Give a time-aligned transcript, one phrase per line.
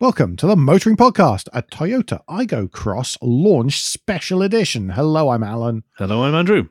[0.00, 4.90] Welcome to the Motoring Podcast, a Toyota Aygo Cross launch special edition.
[4.90, 5.82] Hello, I'm Alan.
[5.96, 6.68] Hello, I'm Andrew.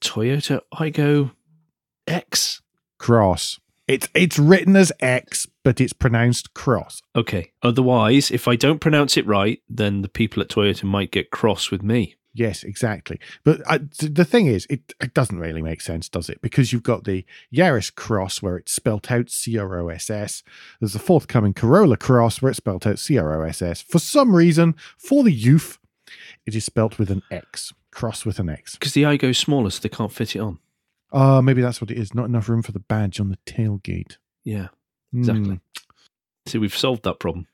[0.00, 1.32] Toyota Aygo
[2.06, 2.62] X.
[2.96, 3.58] Cross.
[3.88, 7.02] It's it's written as X, but it's pronounced cross.
[7.16, 7.50] Okay.
[7.60, 11.72] Otherwise, if I don't pronounce it right, then the people at Toyota might get cross
[11.72, 12.17] with me.
[12.38, 13.18] Yes, exactly.
[13.42, 16.40] But uh, th- the thing is, it, it doesn't really make sense, does it?
[16.40, 20.44] Because you've got the Yaris Cross where it's spelt out C R O S S.
[20.78, 23.82] There's the forthcoming Corolla Cross where it's spelt out C R O S S.
[23.82, 25.80] For some reason, for the youth,
[26.46, 27.72] it is spelt with an X.
[27.90, 28.74] Cross with an X.
[28.74, 30.60] Because the Aygo's smaller, so they can't fit it on.
[31.10, 32.14] Uh, maybe that's what it is.
[32.14, 34.18] Not enough room for the badge on the tailgate.
[34.44, 34.68] Yeah,
[35.12, 35.56] exactly.
[35.56, 35.56] Hmm.
[36.46, 37.48] See, we've solved that problem.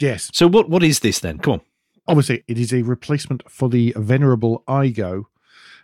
[0.00, 0.30] Yes.
[0.32, 1.38] So what what is this then?
[1.38, 1.60] Come on.
[2.06, 5.24] Obviously it is a replacement for the venerable Aygo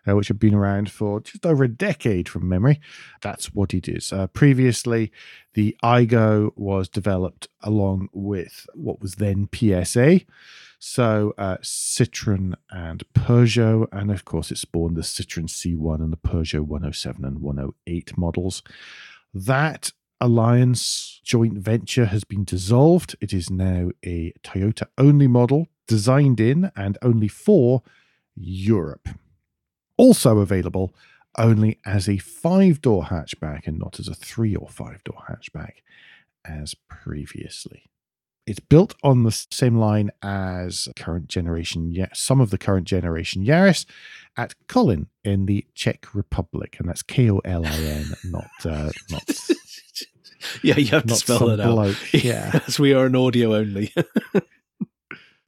[0.08, 2.80] uh, which had been around for just over a decade from memory.
[3.20, 4.12] That's what it is.
[4.12, 5.12] Uh, previously
[5.54, 10.24] the Aygo was developed along with what was then psa
[10.78, 16.16] so uh, citroen and peugeot and of course it spawned the citroen c1 and the
[16.16, 18.62] peugeot 107 and 108 models.
[19.34, 23.14] That Alliance joint venture has been dissolved.
[23.20, 27.82] It is now a Toyota only model, designed in and only for
[28.36, 29.08] Europe.
[29.96, 30.94] Also available
[31.36, 35.82] only as a five door hatchback and not as a three or five door hatchback
[36.44, 37.84] as previously.
[38.46, 43.84] It's built on the same line as current generation, some of the current generation Yaris
[44.38, 48.90] at Kolin in the Czech Republic, and that's K O L I N, not uh,
[49.10, 49.22] not
[50.62, 51.72] yeah, you have to spell that out.
[51.74, 51.96] bloke.
[52.12, 52.60] Yeah.
[52.66, 53.92] as we are an audio only.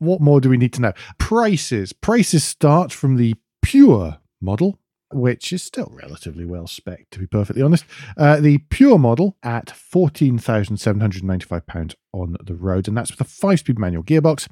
[0.00, 0.92] what more do we need to know?
[1.18, 1.92] Prices.
[1.92, 4.80] Prices start from the pure model,
[5.12, 7.84] which is still relatively well spec to be perfectly honest.
[8.16, 13.78] Uh, the pure model at £14,795 on the road, and that's with a five speed
[13.78, 14.48] manual gearbox.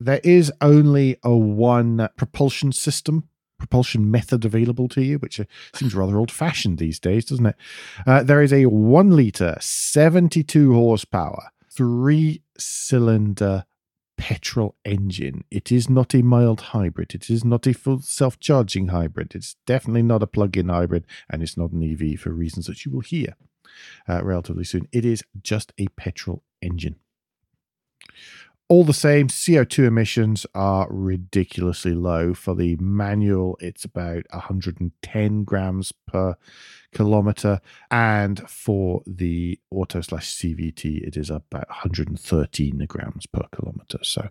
[0.00, 5.94] There is only a one propulsion system, propulsion method available to you, which uh, seems
[5.94, 7.56] rather old fashioned these days, doesn't it?
[8.06, 13.64] Uh, there is a one litre, 72 horsepower, three cylinder
[14.16, 15.44] petrol engine.
[15.50, 17.14] It is not a mild hybrid.
[17.14, 19.34] It is not a full self charging hybrid.
[19.34, 22.84] It's definitely not a plug in hybrid, and it's not an EV for reasons that
[22.84, 23.34] you will hear
[24.08, 24.88] uh, relatively soon.
[24.92, 26.96] It is just a petrol engine.
[28.70, 32.32] All the same, CO2 emissions are ridiculously low.
[32.32, 36.36] For the manual, it's about 110 grams per
[36.94, 37.60] kilometer.
[37.90, 43.98] And for the auto slash CVT, it is about 113 grams per kilometer.
[44.02, 44.30] So,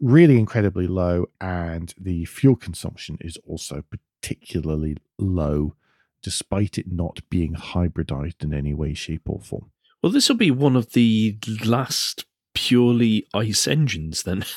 [0.00, 1.26] really incredibly low.
[1.38, 3.84] And the fuel consumption is also
[4.22, 5.74] particularly low,
[6.22, 9.72] despite it not being hybridized in any way, shape, or form.
[10.02, 11.36] well, this will be one of the
[11.66, 12.24] last
[12.62, 14.44] purely ICE engines then.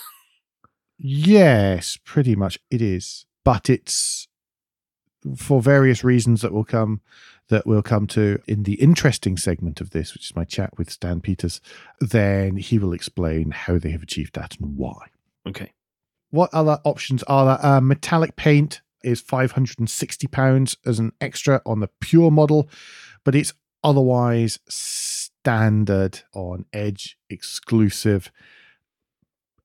[0.98, 3.26] Yes, pretty much it is.
[3.44, 4.30] But it's
[5.36, 7.02] for various reasons that will come
[7.50, 10.90] that we'll come to in the interesting segment of this, which is my chat with
[10.90, 11.60] Stan Peters.
[12.00, 15.08] Then he will explain how they have achieved that and why.
[15.46, 15.74] okay.
[16.30, 17.66] What other options are there?
[17.66, 22.70] Uh, metallic paint is £560 as an extra on the pure model,
[23.26, 24.60] but it's otherwise
[25.46, 28.32] standard on Edge exclusive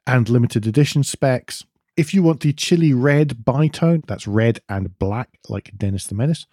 [0.07, 1.65] and limited edition specs.
[1.97, 6.47] If you want the chili red bitone, that's red and black, like Dennis the Menace,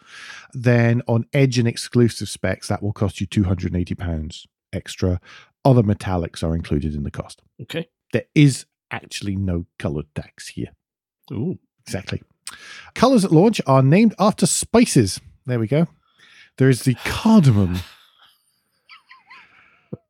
[0.54, 5.20] then on Edge and exclusive specs, that will cost you £280 extra.
[5.66, 7.42] Other metallics are included in the cost.
[7.62, 7.90] Okay.
[8.14, 10.72] There is actually no colored tax here.
[11.34, 11.60] Ooh.
[11.86, 12.24] Exactly.
[12.96, 15.20] Colors at launch are named after spices.
[15.46, 15.88] There we go.
[16.58, 17.80] There is the cardamom.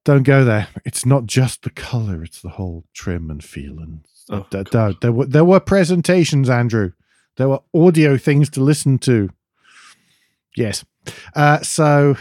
[0.08, 0.70] Don't go there.
[0.86, 3.78] It's not just the color; it's the whole trim and feel.
[3.78, 6.94] And Oh, there, there, there were there were presentations, Andrew.
[7.36, 9.30] There were audio things to listen to.
[10.56, 10.86] Yes.
[11.36, 12.16] Uh, so,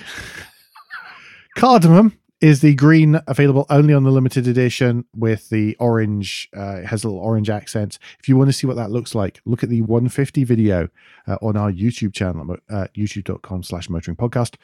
[1.57, 6.49] cardamom is the green available only on the limited edition with the orange.
[6.57, 7.99] Uh, it has a little orange accents.
[8.21, 10.89] If you want to see what that looks like, look at the 150 video
[11.27, 14.57] uh, on our YouTube channel, uh, youtube.com slash motoring podcast,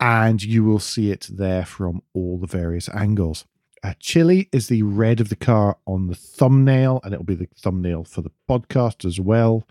[0.00, 3.44] and you will see it there from all the various angles.
[3.82, 7.48] Uh, chili is the red of the car on the thumbnail, and it'll be the
[7.56, 9.66] thumbnail for the podcast as well.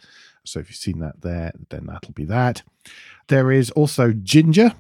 [0.46, 2.62] So if you've seen that there, then that'll be that.
[3.28, 4.74] There is also ginger,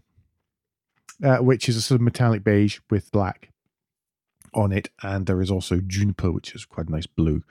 [1.24, 3.50] uh, which is a sort of metallic beige with black
[4.54, 4.90] on it.
[5.01, 7.44] And there is also juniper, which is quite a nice blue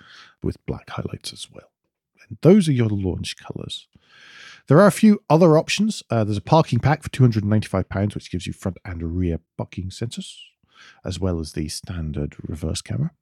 [0.42, 1.70] with black highlights as well.
[2.28, 3.88] And those are your launch colors.
[4.68, 6.02] There are a few other options.
[6.10, 10.36] Uh, there's a parking pack for £295, which gives you front and rear parking sensors,
[11.04, 13.12] as well as the standard reverse camera.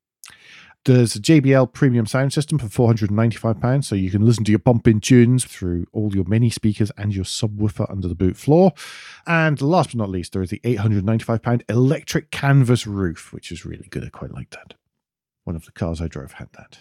[0.86, 4.98] There's a JBL premium sound system for £495, so you can listen to your pumping
[5.00, 8.72] tunes through all your mini speakers and your subwoofer under the boot floor.
[9.26, 13.88] And last but not least, there is the £895 electric canvas roof, which is really
[13.90, 14.04] good.
[14.04, 14.74] I quite like that.
[15.44, 16.78] One of the cars I drove had that.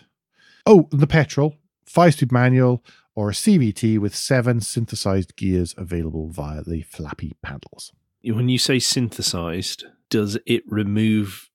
[0.66, 1.56] Oh, the petrol,
[1.86, 2.84] five speed manual,
[3.20, 7.92] or a CVT with seven synthesized gears available via the flappy paddles.
[8.24, 11.50] When you say synthesized, does it remove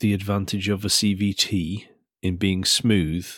[0.00, 1.84] the advantage of a CVT
[2.22, 3.30] in being smooth?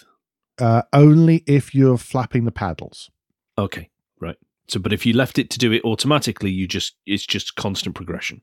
[0.56, 3.10] Uh, only if you're flapping the paddles.
[3.58, 4.36] Okay, right.
[4.68, 7.96] So, but if you left it to do it automatically, you just it's just constant
[7.96, 8.42] progression.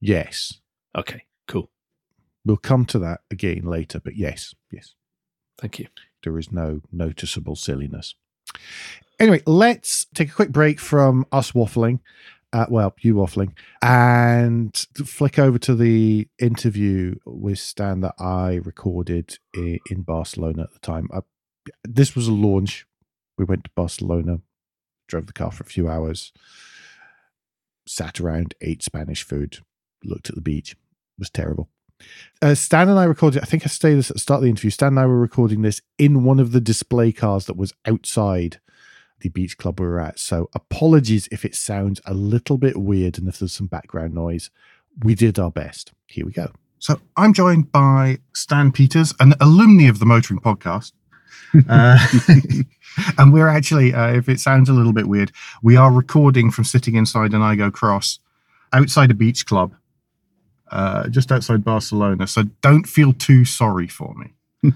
[0.00, 0.62] Yes.
[0.96, 1.70] Okay, cool.
[2.42, 4.94] We'll come to that again later, but yes, yes.
[5.58, 5.88] Thank you.
[6.24, 8.14] There is no noticeable silliness.
[9.18, 12.00] Anyway, let's take a quick break from us waffling.
[12.52, 19.38] Uh, well, you waffling, and flick over to the interview with Stan that I recorded
[19.54, 21.08] in, in Barcelona at the time.
[21.14, 21.20] I,
[21.84, 22.86] this was a launch.
[23.38, 24.40] We went to Barcelona,
[25.08, 26.30] drove the car for a few hours,
[27.86, 29.60] sat around, ate Spanish food,
[30.04, 30.72] looked at the beach.
[30.72, 30.78] It
[31.18, 31.70] was terrible.
[32.40, 34.50] Uh, Stan and I recorded, I think I stated this at the start of the
[34.50, 34.70] interview.
[34.70, 38.58] Stan and I were recording this in one of the display cars that was outside
[39.20, 40.18] the beach club we were at.
[40.18, 44.50] So apologies if it sounds a little bit weird and if there's some background noise.
[45.02, 45.92] We did our best.
[46.06, 46.52] Here we go.
[46.78, 50.92] So I'm joined by Stan Peters, an alumni of the Motoring Podcast.
[51.68, 51.98] uh,
[53.18, 55.30] and we're actually, uh, if it sounds a little bit weird,
[55.62, 58.18] we are recording from sitting inside an Aygo Cross
[58.72, 59.74] outside a beach club
[60.72, 62.26] uh, just outside Barcelona.
[62.26, 64.32] So don't feel too sorry for me.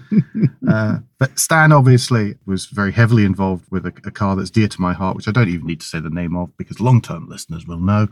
[0.69, 4.81] uh, but Stan obviously was very heavily involved with a, a, car that's dear to
[4.81, 7.27] my heart, which I don't even need to say the name of because long term
[7.27, 8.07] listeners will know.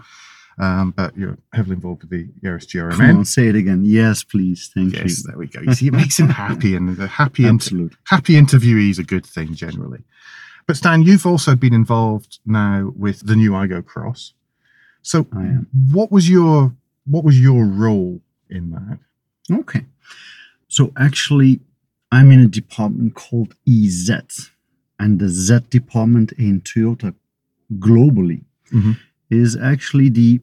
[0.58, 2.98] Um, but you're heavily involved with the Yaris GRMN.
[2.98, 3.84] Come on, say it again.
[3.84, 4.72] Yes, please.
[4.74, 5.24] Thank yes, you.
[5.28, 5.60] there we go.
[5.60, 9.26] You see, it makes him happy, and a happy, inter- happy interviewee is a good
[9.26, 10.04] thing generally.
[10.66, 14.34] But Stan, you've also been involved now with the new Aygo Cross.
[15.02, 15.24] So,
[15.92, 16.74] what was your
[17.06, 19.00] what was your role in that?
[19.52, 19.86] Okay.
[20.68, 21.60] So actually,
[22.12, 24.10] I'm in a department called EZ,
[25.00, 27.14] and the Z department in Toyota
[27.80, 28.94] globally mm-hmm.
[29.30, 30.42] is actually the,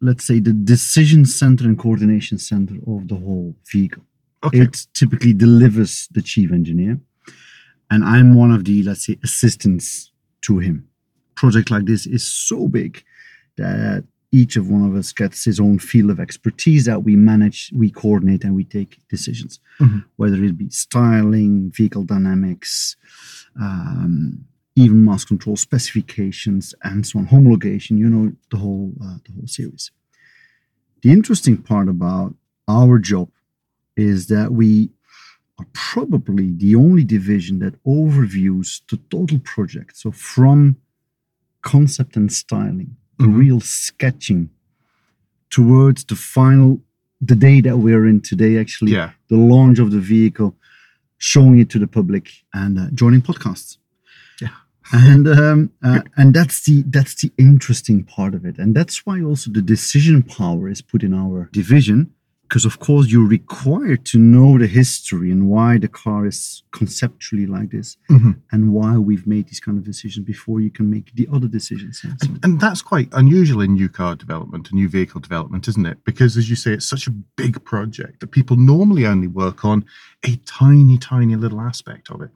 [0.00, 4.02] let's say, the decision center and coordination center of the whole vehicle.
[4.44, 4.60] Okay.
[4.60, 7.00] It typically delivers the chief engineer,
[7.90, 10.12] and I'm one of the, let's say, assistants
[10.42, 10.88] to him.
[11.34, 13.02] Project like this is so big
[13.56, 14.04] that
[14.36, 17.90] each of one of us gets his own field of expertise that we manage, we
[17.90, 20.00] coordinate, and we take decisions, mm-hmm.
[20.16, 22.96] whether it be styling, vehicle dynamics,
[23.58, 24.44] um,
[24.74, 27.96] even mass control specifications, and so on, homologation.
[27.98, 29.90] You know the whole uh, the whole series.
[31.02, 32.34] The interesting part about
[32.68, 33.30] our job
[33.96, 34.90] is that we
[35.58, 39.96] are probably the only division that overviews the total project.
[39.96, 40.76] So from
[41.62, 43.38] concept and styling mm-hmm.
[43.38, 44.50] real sketching
[45.50, 46.80] towards the final
[47.20, 49.10] the day that we're in today actually yeah.
[49.28, 50.54] the launch of the vehicle
[51.18, 53.78] showing it to the public and uh, joining podcasts
[54.40, 54.48] yeah
[54.92, 59.22] and um, uh, and that's the that's the interesting part of it and that's why
[59.22, 62.12] also the decision power is put in our division
[62.48, 67.46] because of course you're required to know the history and why the car is conceptually
[67.46, 68.32] like this mm-hmm.
[68.52, 72.00] and why we've made these kind of decisions before you can make the other decisions
[72.04, 72.28] and, so.
[72.42, 76.36] and, that's quite unusual in new car development and new vehicle development isn't it because
[76.36, 79.84] as you say it's such a big project that people normally only work on
[80.24, 82.30] a tiny tiny little aspect of it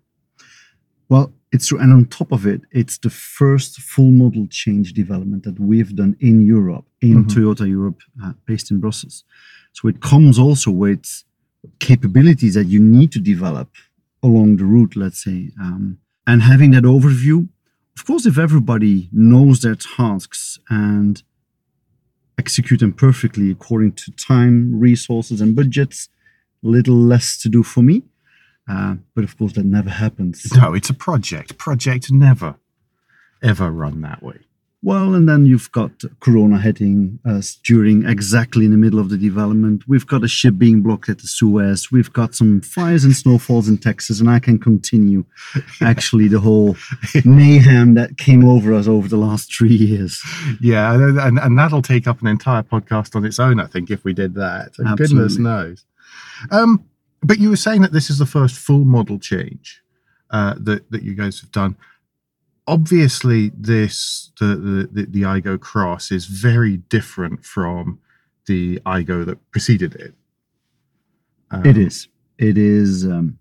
[1.09, 5.45] well it's true and on top of it it's the first full model change development
[5.45, 7.40] that we've done in europe in mm-hmm.
[7.40, 9.25] toyota europe uh, based in brussels
[9.73, 11.25] so it comes also with
[11.79, 13.71] capabilities that you need to develop
[14.23, 15.50] along the route, let's say.
[15.61, 17.49] Um, and having that overview,
[17.97, 21.23] of course, if everybody knows their tasks and
[22.39, 26.09] execute them perfectly according to time, resources, and budgets,
[26.62, 28.03] little less to do for me.
[28.69, 30.50] Uh, but of course, that never happens.
[30.55, 31.59] No, it's a project.
[31.59, 32.57] Project never,
[33.43, 34.41] ever run that way.
[34.83, 39.19] Well, and then you've got Corona hitting us during exactly in the middle of the
[39.19, 39.85] development.
[39.87, 41.93] We've got a ship being blocked at the Suez.
[41.93, 45.27] We've got some fires and snowfalls in Texas, and I can continue
[45.83, 46.79] actually the whole
[47.27, 50.23] mayhem that came over us over the last three years.
[50.63, 54.03] Yeah, and, and, that'll take up an entire podcast on its own, I think, if
[54.03, 54.71] we did that.
[54.79, 55.85] And Goodness knows.
[56.51, 56.87] Um,
[57.23, 59.83] but you were saying that this is the first full model change
[60.31, 61.77] uh, that that you guys have done.
[62.75, 67.99] Obviously, this the the, the, Aygo Cross is very different from
[68.47, 70.15] the Aygo that preceded it.
[71.50, 72.09] Um, it is.
[72.39, 73.39] It is um,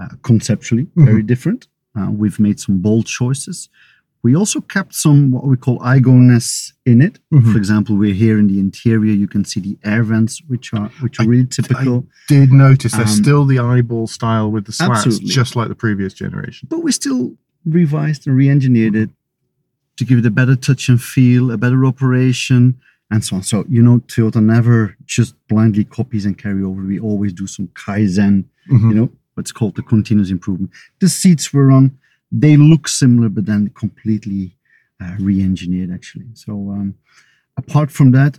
[0.00, 1.66] uh, conceptually very different.
[1.98, 3.68] Uh, we've made some bold choices.
[4.22, 7.18] We also kept some what we call Aygo-ness in it.
[7.32, 7.52] Mhm.
[7.52, 9.12] For example, we're here in the interior.
[9.12, 12.06] You can see the air vents, which are which are I- really typical.
[12.08, 15.28] I Did notice there's Um, still the eyeball style with the slats, absolutely.
[15.40, 16.68] just like the previous generation.
[16.70, 17.36] but we still
[17.66, 19.10] revised and re-engineered it
[19.96, 22.78] to give it a better touch and feel, a better operation,
[23.10, 23.42] and so on.
[23.42, 26.82] So you know, Toyota never just blindly copies and carry over.
[26.82, 28.88] We always do some kaizen, Mhm.
[28.90, 30.70] you know, what's called the continuous improvement.
[31.00, 31.98] The seats were on;
[32.32, 34.56] they look similar, but then completely
[35.00, 36.26] uh, re-engineered actually.
[36.34, 36.94] So um,
[37.56, 38.38] apart from that,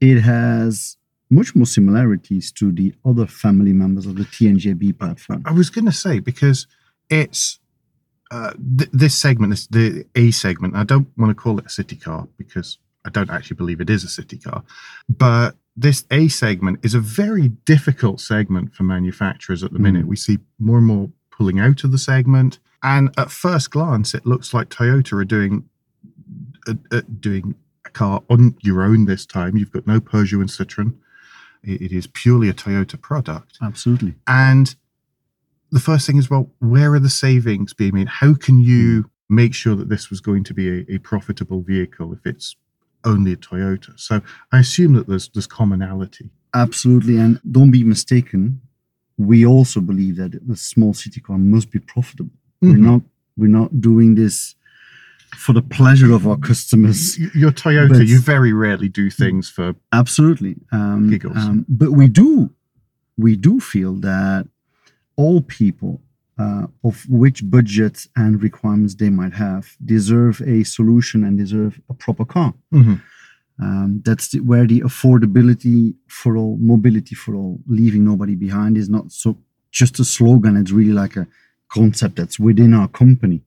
[0.00, 0.96] it has
[1.30, 5.42] much more similarities to the other family members of the TNGB platform.
[5.44, 6.66] I was going to say because
[7.10, 7.58] it's
[8.30, 10.76] uh, th- this segment, this the A segment.
[10.76, 13.90] I don't want to call it a city car because I don't actually believe it
[13.90, 14.62] is a city car,
[15.08, 20.04] but this A segment is a very difficult segment for manufacturers at the minute.
[20.04, 20.08] Mm.
[20.08, 24.26] We see more and more pulling out of the segment, and at first glance, it
[24.26, 25.68] looks like Toyota are doing
[26.66, 27.54] uh, uh, doing
[27.86, 29.56] a car on your own this time.
[29.56, 30.94] You've got no Peugeot and Citroen.
[31.62, 33.58] It- it is purely a Toyota product.
[33.62, 34.14] Absolutely.
[34.26, 34.74] And
[35.70, 38.08] the first thing is, well, where are the savings being made?
[38.08, 42.12] How can you make sure that this was going to be a, a profitable vehicle
[42.12, 42.56] if it's
[43.04, 43.98] only a Toyota?
[43.98, 44.20] So
[44.52, 46.30] I assume that there's there's commonality.
[46.54, 47.18] Absolutely.
[47.18, 48.60] And don't be mistaken,
[49.18, 52.32] we also believe that a small city car must be profitable.
[52.62, 52.70] Mhm.
[52.70, 53.02] We're not
[53.36, 54.54] we're not doing this
[55.36, 57.18] for the pleasure of our customers.
[57.20, 59.74] Y- Your Toyota, But- you very rarely do things for.
[59.92, 60.56] Absolutely.
[60.72, 61.36] Um, Giggles.
[61.36, 62.50] um, but we do
[63.18, 64.48] we do feel that
[65.22, 65.94] all people
[66.44, 71.94] uh, of which budgets and requirements they might have deserve a solution and deserve a
[72.04, 72.50] proper car.
[72.72, 72.96] Mhm.
[73.64, 75.80] Um, that's the, where the affordability
[76.18, 79.28] for all, mobility for all, leaving nobody behind is not so
[79.80, 80.56] just a slogan.
[80.56, 81.26] It's really like a
[81.78, 83.38] concept that's within our company.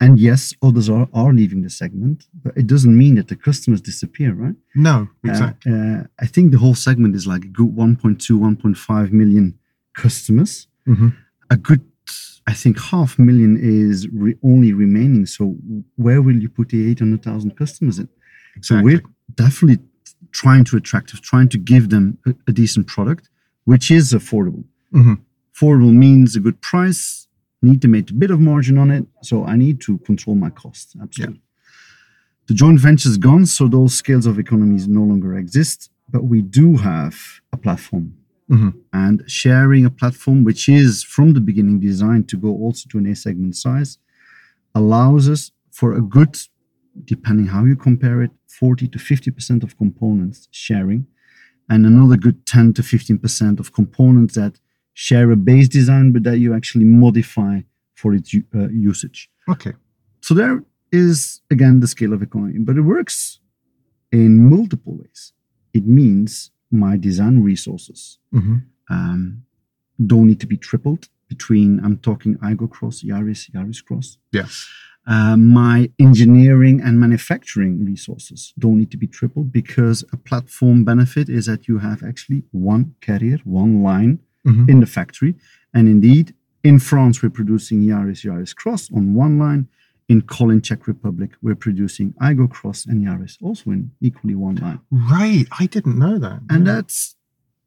[0.00, 3.80] And yes, others are, are leaving the segment, but it doesn't mean that the customers
[3.90, 4.56] disappear, right?
[4.74, 5.72] No, Uh, exactly.
[5.72, 9.46] uh, I think the whole segment is like a good 1.2, 1.5 million
[9.94, 10.66] customers.
[10.86, 11.14] Mhm.
[11.50, 11.80] A good,
[12.46, 15.26] I think, half million is re- only remaining.
[15.26, 15.56] So
[15.96, 18.08] where will you put the 800,000 customers in?
[18.60, 19.02] So we're
[19.34, 19.82] definitely
[20.32, 23.28] trying to attract, trying to give them a, a decent product,
[23.64, 24.64] which is affordable.
[24.92, 25.18] Mhm.
[25.54, 27.26] Affordable means a good price.
[27.62, 30.50] Need to make a bit of margin on it, so I need to control my
[30.50, 30.94] costs.
[31.00, 31.40] Absolutely.
[32.46, 35.90] The joint venture is gone, so those scales of economies no longer exist.
[36.10, 37.16] But we do have
[37.54, 38.12] a platform,
[38.50, 38.74] Mhm.
[38.92, 43.06] and sharing a platform, which is from the beginning designed to go also to an
[43.06, 43.98] A segment size,
[44.74, 46.36] allows us for a good,
[47.04, 51.06] depending how you compare it, 40 to 50% of components sharing,
[51.70, 54.60] and another good 10 to 15% of components that
[54.92, 57.60] share a base design, but that you actually modify
[57.94, 59.30] for its uh, usage.
[59.48, 59.72] Okay.
[60.20, 63.40] So there is again the scale of economy, but it works
[64.12, 65.32] in multiple ways.
[65.72, 68.62] It means my design resources Mhm.
[68.90, 69.42] um,
[70.10, 74.18] don't need to be tripled between I'm talking Aygo Cross, Yaris, Yaris Cross.
[74.32, 74.46] Yeah.
[75.06, 81.28] Uh, my engineering and manufacturing resources don't need to be tripled because a platform benefit
[81.28, 84.68] is that you have actually one carrier, one line Mhm.
[84.68, 85.34] in the factory.
[85.74, 89.68] And indeed, in France, we're producing Yaris, Yaris Cross on one line.
[90.08, 94.80] In Kolin, Czech Republic, we're producing Aygo Cross and Yaris also in equally one line.
[94.90, 95.46] Right.
[95.58, 96.42] I didn't know that.
[96.50, 96.74] And Yeah.
[96.74, 97.16] that's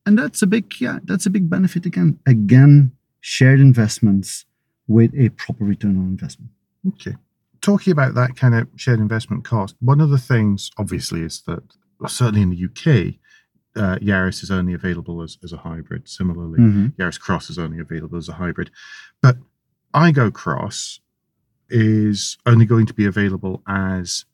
[0.05, 2.19] and that's a big yeah, that's a big benefit again.
[2.27, 2.91] Again,
[3.21, 4.45] shared investments
[4.87, 6.51] with a proper return on investment.
[6.87, 7.15] Okay.
[7.61, 11.63] Talking about that kind of shared investment cost, one of the things, obviously, is that
[11.99, 13.15] well, certainly in the UK,
[13.75, 16.07] uh, Yaris is only available as, as a hybrid.
[16.07, 16.95] Similarly, Mhm.
[16.97, 18.69] Yaris Cross is only available as a hybrid.
[19.23, 19.37] But
[19.95, 20.99] Aygo Cross
[21.69, 24.25] is only going to be available as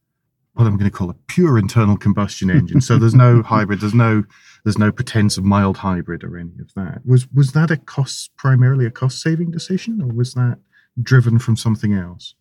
[0.54, 2.80] what I'm going to call a pure internal combustion engine.
[2.80, 4.24] so there's no hybrid, there's no
[4.64, 7.02] there's no pretense of mild hybrid or any of that.
[7.06, 10.60] Was was that a cost primarily a cost saving decision, or was that
[11.02, 12.36] driven from something else?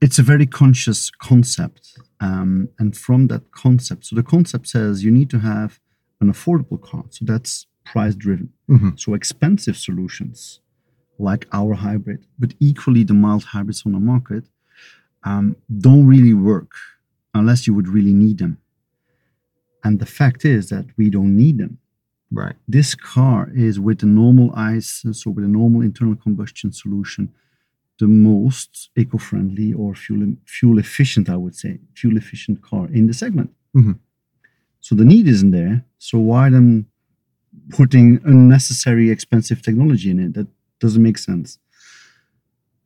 [0.00, 1.98] it's a very conscious concept.
[2.20, 5.80] Um, and from that concept, so the concept says you need to have
[6.20, 7.04] an affordable car.
[7.10, 8.50] So that's price driven.
[8.68, 8.98] Mhm.
[8.98, 10.60] So expensive solutions
[11.18, 14.44] like our hybrid, but equally the mild hybrids on the market,
[15.24, 16.72] um, don't really work
[17.34, 18.58] unless you would really need them.
[19.84, 21.78] And the fact is that we don't need them.
[22.30, 22.56] Right.
[22.66, 27.32] This car is with the normal ICE, so with a normal internal combustion solution,
[27.98, 33.14] the most eco-friendly or fuel fuel efficient, I would say, fuel efficient car in the
[33.14, 33.50] segment.
[33.74, 33.98] Mhm.
[34.80, 35.84] So the need isn't there.
[35.98, 36.86] So why then
[37.70, 40.34] putting unnecessary expensive technology in it?
[40.34, 40.48] That
[40.80, 41.58] doesn't make sense.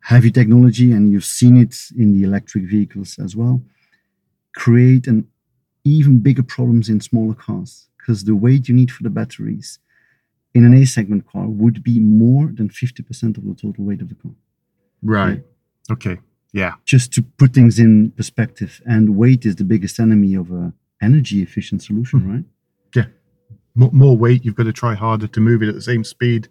[0.00, 3.62] Heavy technology, and you've seen it in the electric vehicles as well,
[4.54, 5.26] create an
[5.84, 9.78] even bigger problems in smaller cars because the weight you need for the batteries
[10.54, 14.08] in an A segment car would be more than 50% of the total weight of
[14.08, 14.32] the car.
[15.02, 15.42] Right.
[15.90, 16.18] Okay.
[16.52, 16.74] Yeah.
[16.84, 21.42] Just to put things in perspective, and weight is the biggest enemy of a energy
[21.42, 22.28] efficient solution, Mhm.
[22.32, 22.44] right?
[23.74, 24.44] More, more weight.
[24.44, 26.48] You've got to try harder to move it at the same speed.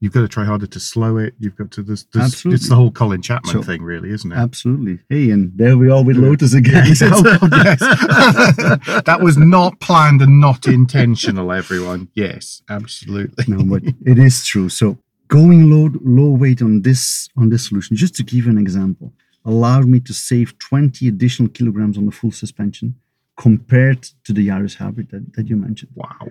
[0.00, 1.34] You've got to try harder to slow it.
[1.38, 1.82] You've got to.
[1.82, 4.36] There's, it's the whole Colin Chapman So- thing, really, isn't it?
[4.36, 4.98] Absolutely.
[5.08, 6.86] Hey, and there we are with Lotus again.
[7.02, 7.78] Oh, yes.
[9.06, 12.08] that was not planned and not intentional, everyone.
[12.14, 13.44] Yes, absolutely.
[13.48, 14.68] no, but it is true.
[14.68, 14.98] So
[15.28, 19.12] going low low weight on this on this solution, just to give an example,
[19.44, 22.94] allowed me to save 20 additional kilograms on the full suspension
[23.36, 25.90] compared to the Yaris hybrid that, that you mentioned.
[25.94, 26.28] Wow.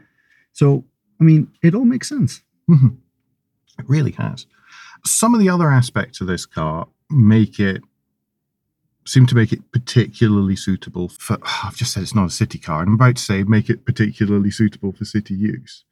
[0.53, 0.84] So
[1.19, 2.41] I mean, it all makes sense.
[2.69, 2.98] Mhm.
[3.79, 4.46] It really has.
[5.05, 7.82] Some of the other aspects of this car make it
[9.05, 12.79] seem to make it particularly suitable for I've just said it's not a city car
[12.82, 15.84] and I'm about to say make it particularly suitable for city use.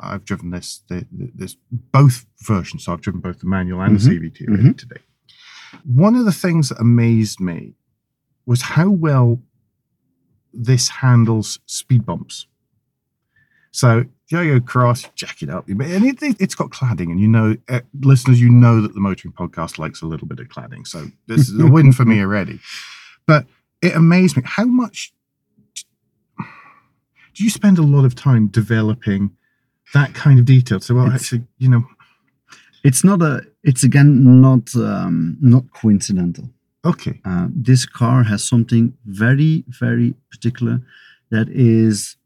[0.00, 4.04] I've driven this this both versions, so I've driven both the manual and Mhm.
[4.04, 5.00] the CVT already today.
[5.84, 7.74] One of the things that amazed me
[8.46, 9.42] was how well
[10.52, 12.46] this handles speed bumps.
[13.70, 17.80] So yo-yo cross, jack it up, and it, it's got cladding, and you know, uh,
[18.00, 21.48] listeners, you know that the motoring podcast likes a little bit of cladding, so this
[21.48, 22.60] is a win for me already.
[23.26, 23.46] But
[23.82, 25.12] it amazed me how much.
[27.34, 29.30] Do you spend a lot of time developing
[29.94, 30.80] that kind of detail?
[30.80, 31.84] So, well, It's- actually, you know,
[32.84, 33.42] It's not a.
[33.64, 36.48] It's again not um, not coincidental.
[36.84, 40.80] okay, Uh, this car has something very very particular
[41.30, 42.16] that is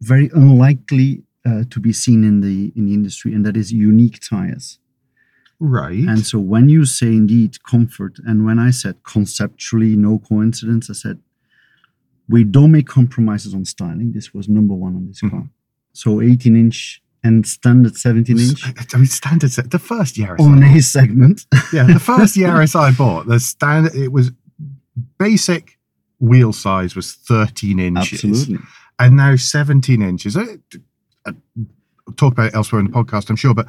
[0.00, 4.20] very unlikely uh, to be seen in the in the industry, and that is unique
[4.20, 4.78] tires.
[5.60, 10.88] right, And so when you say indeed comfort, and when I said conceptually no coincidence,
[10.88, 11.18] I said
[12.28, 14.12] we don't make compromises on styling.
[14.12, 15.30] This was number one on this Mhm.
[15.30, 15.48] car.
[15.94, 18.62] So 18 inch and standard 17 inch
[18.94, 19.70] I mean, standard set.
[19.72, 21.46] The first Yaris, on I a segment.
[21.72, 24.30] yeah, the first Yaris I bought, the standard, it was
[25.18, 25.78] basic
[26.20, 28.24] wheel size was 13 inches.
[28.24, 28.58] Absolutely.
[28.98, 30.36] And now 17 inches.
[30.36, 30.44] I,
[31.26, 31.32] I
[32.16, 33.66] talk about it elsewhere in the podcast, I'm sure, but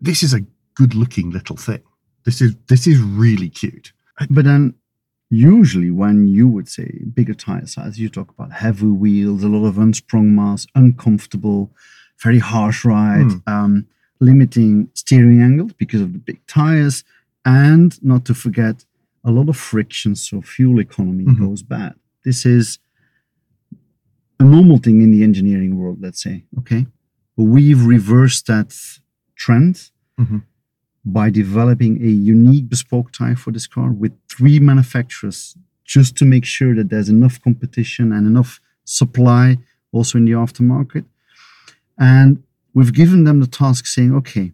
[0.00, 0.40] this is a
[0.74, 1.82] good-looking little thing.
[2.24, 3.92] This is this is really cute.
[4.28, 4.74] But then,
[5.30, 9.66] usually, when you would say bigger tire size, you talk about heavy wheels, a lot
[9.66, 11.70] of unsprung mass, uncomfortable,
[12.22, 13.86] very harsh ride, um,
[14.20, 17.04] limiting steering angle because of the big tires,
[17.44, 18.84] and not to forget
[19.24, 21.38] a lot of friction, so fuel economy Mhm.
[21.38, 21.94] goes bad.
[22.24, 22.78] This is
[24.40, 26.36] a normal thing in the engineering world, let's say.
[26.60, 26.82] Okay,
[27.36, 28.70] but we've reversed that
[29.36, 29.74] trend
[30.20, 30.42] Mhm.
[31.04, 36.44] by developing a unique bespoke tire for this car with three manufacturers just to make
[36.56, 39.44] sure that there's enough competition and enough supply
[39.92, 41.04] also in the aftermarket.
[41.98, 42.42] And
[42.74, 44.52] we've given them the task saying, okay,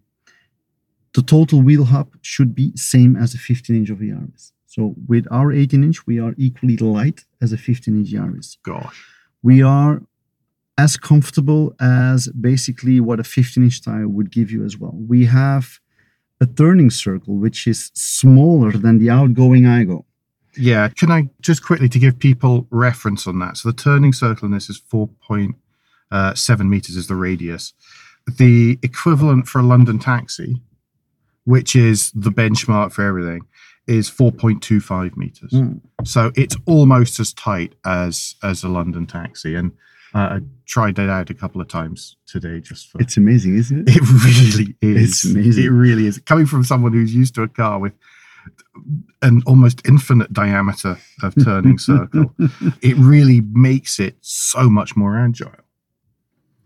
[1.17, 4.53] the total wheel hub should be same as a 15 inch of Yaris.
[4.67, 8.57] So with our 18 inch, we are equally light as a 15 inch Yaris.
[8.63, 8.99] Gosh.
[9.47, 10.03] We are
[10.77, 14.91] as comfortable as basically what a 15 inch tire would give you as well.
[14.93, 15.79] We have
[16.41, 20.03] a turning circle which is smaller than the outgoing Aygo.
[20.57, 20.89] Yeah.
[20.89, 23.57] Can I just quickly to give people reference on that?
[23.59, 25.55] So the turning circle in this is 4.7
[26.11, 27.73] uh, meters is the radius.
[28.27, 30.61] The equivalent for a London taxi,
[31.45, 33.43] which is the benchmark for everything,
[33.87, 35.53] is 4.25 meters.
[35.53, 35.81] Mm.
[36.05, 39.73] So it's almost as tight as as a London taxi, and
[40.15, 43.01] uh, I tried that out a couple of times today just for.
[43.01, 43.97] It's amazing, isn't it?
[43.97, 45.11] it really is.
[45.11, 45.65] It's amazing.
[45.65, 46.19] It really is.
[46.19, 47.93] Coming from someone who's used to a car with
[49.23, 52.35] an almost infinite diameter of turning circle,
[52.83, 55.53] it really makes it so much more agile.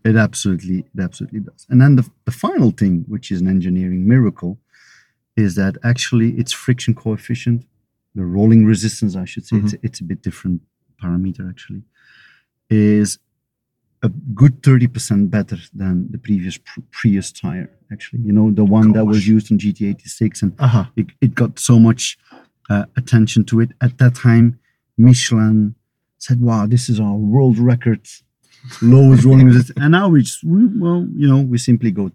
[0.03, 1.65] It absolutely, it absolutely does.
[1.69, 4.57] And then the, the final thing, which is an engineering miracle,
[5.37, 7.65] is that actually its friction coefficient
[8.13, 9.65] the rolling resistance, I should say, Mm-hmm.
[9.67, 10.61] it's, it's a bit different
[11.01, 11.83] parameter actually,
[12.69, 13.19] is
[14.03, 18.21] a good 30% better than the previous Pr- Prius tire, actually.
[18.23, 20.85] You know, the one that was used on GT86 and Uh huh.
[20.97, 22.17] it, it got so much
[22.69, 23.69] uh, attention to it.
[23.79, 24.59] At that time,
[24.97, 25.75] Michelin
[26.17, 28.01] said, wow, this is our world record
[28.81, 29.77] lowest rolling resistance.
[29.81, 32.11] And now we just, we, well, you know, we simply go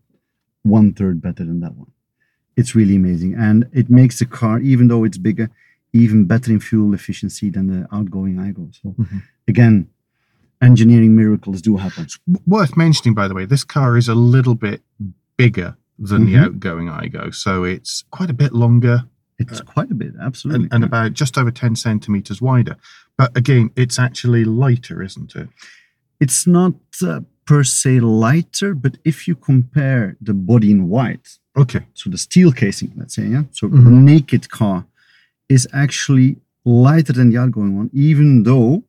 [0.62, 1.90] one third better than that one.
[2.56, 3.34] It's really amazing.
[3.34, 5.50] And it makes the car, even though it's bigger,
[5.92, 8.74] even better in fuel efficiency than the outgoing Aygo.
[8.82, 9.22] So Mhm.
[9.48, 9.88] again,
[10.62, 12.04] engineering miracles do happen.
[12.04, 14.82] It's w- worth mentioning, by the way, this car is a little bit
[15.36, 16.44] bigger than the Mhm.
[16.44, 19.04] outgoing Aygo, so it's quite a bit longer
[19.38, 20.64] It's quite a bit, absolutely.
[20.64, 22.76] and, and about just over 10 centimeters wider.
[23.18, 25.48] But again, it's actually lighter, isn't it?
[26.18, 31.82] it's not uh, per se lighter, but if you compare the body in white, Okay.
[31.94, 34.02] so the steel casing, let's say, yeah, so Mhm.
[34.04, 34.84] naked car
[35.48, 38.82] is actually lighter than the outgoing one, even though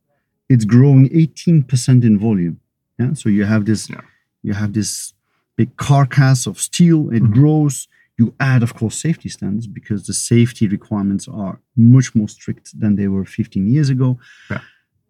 [0.48, 2.56] it's growing 18% in volume.
[2.98, 4.00] Yeah, so you have this, Yeah.
[4.42, 5.14] you have this
[5.56, 7.10] big carcass of steel.
[7.10, 7.32] It Mhm.
[7.32, 7.86] grows.
[8.18, 12.96] You add, of course, safety standards because the safety requirements are much more strict than
[12.96, 14.18] they were 15 years ago,
[14.50, 14.60] Yeah.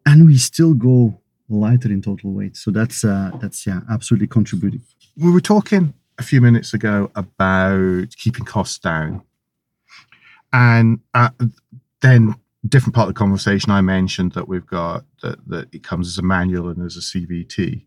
[0.05, 2.57] and we still go lighter in total weight.
[2.57, 4.83] So that's uh, that's yeah, absolutely contributing.
[5.17, 9.23] We were talking a few minutes ago about keeping costs down.
[10.53, 11.31] And uh,
[12.01, 12.35] then,
[12.67, 16.19] different part of the conversation, I mentioned that we've got that, that it comes as
[16.19, 17.85] a manual and as a CVT.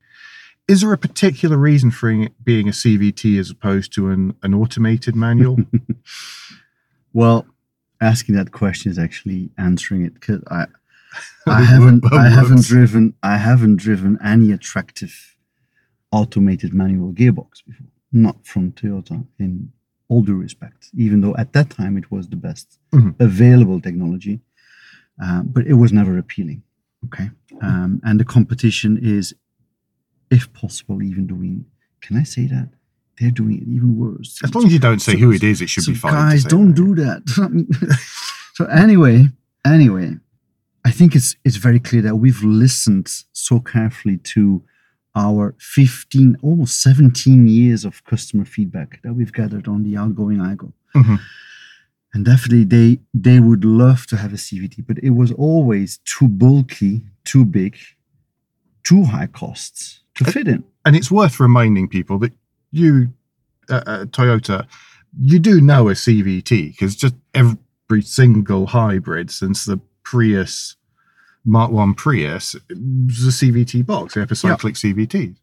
[0.67, 4.53] Is there a particular reason for it being a CVT as opposed to an, an
[4.53, 5.57] automated manual?
[7.13, 7.45] Well,
[7.99, 10.67] asking that question is actually answering it because I
[11.47, 15.35] I haven't I haven't driven I haven't driven any attractive
[16.11, 17.87] automated manual gearbox before.
[18.11, 19.71] Not from Toyota in
[20.09, 23.15] all due respect, even though at that time it was the best Mhm.
[23.19, 24.41] available technology.
[25.23, 26.63] Uh, but it was never appealing.
[27.05, 27.29] Okay.
[27.61, 29.33] Um, and the competition is,
[30.29, 31.65] if possible, even doing
[32.01, 32.69] can I say that?
[33.19, 34.39] They're doing it even worse.
[34.43, 36.13] As long as you don't say So- who it is, it should so be fine.
[36.13, 36.75] Guys, don't that.
[36.75, 37.99] do that.
[38.55, 39.29] So anyway,
[39.65, 40.17] anyway,
[40.83, 44.63] I think it's it's very clear that we've listened so carefully to
[45.13, 50.71] our 15, almost 17 years of customer feedback that we've gathered on the outgoing Aygo.
[50.95, 51.19] Mhm.
[52.13, 56.27] And definitely they they would love to have a CVT, but it was always too
[56.27, 57.75] bulky, too big,
[58.83, 60.63] too high costs to fit in.
[60.85, 62.33] and it's worth reminding people that
[62.71, 63.13] you,
[63.69, 64.65] uh, uh, Toyota,
[65.19, 70.75] you do know a CVT because just every single hybrid since the Prius
[71.45, 75.35] Mark One Prius was a CVT box, the epicyclic CVT.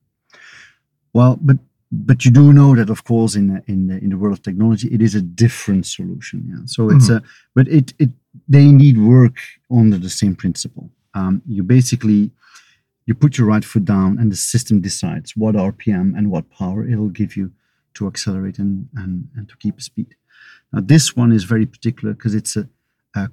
[1.13, 1.59] Well, but
[1.91, 4.43] but you do know that, of course, in the, in the in the world of
[4.43, 6.45] technology, it is a different solution.
[6.49, 6.67] Yeah.
[6.67, 7.23] So it's a
[7.55, 8.11] but it it
[8.49, 9.39] they need work
[9.71, 10.91] under the same principle.
[11.15, 12.31] Um, you basically
[13.07, 16.87] you put your right foot down, and the system decides what RPM and what power
[16.87, 17.51] it'll give you
[17.95, 20.15] to accelerate and and, and to keep speed.
[20.73, 22.69] Now, this one is very particular because it's a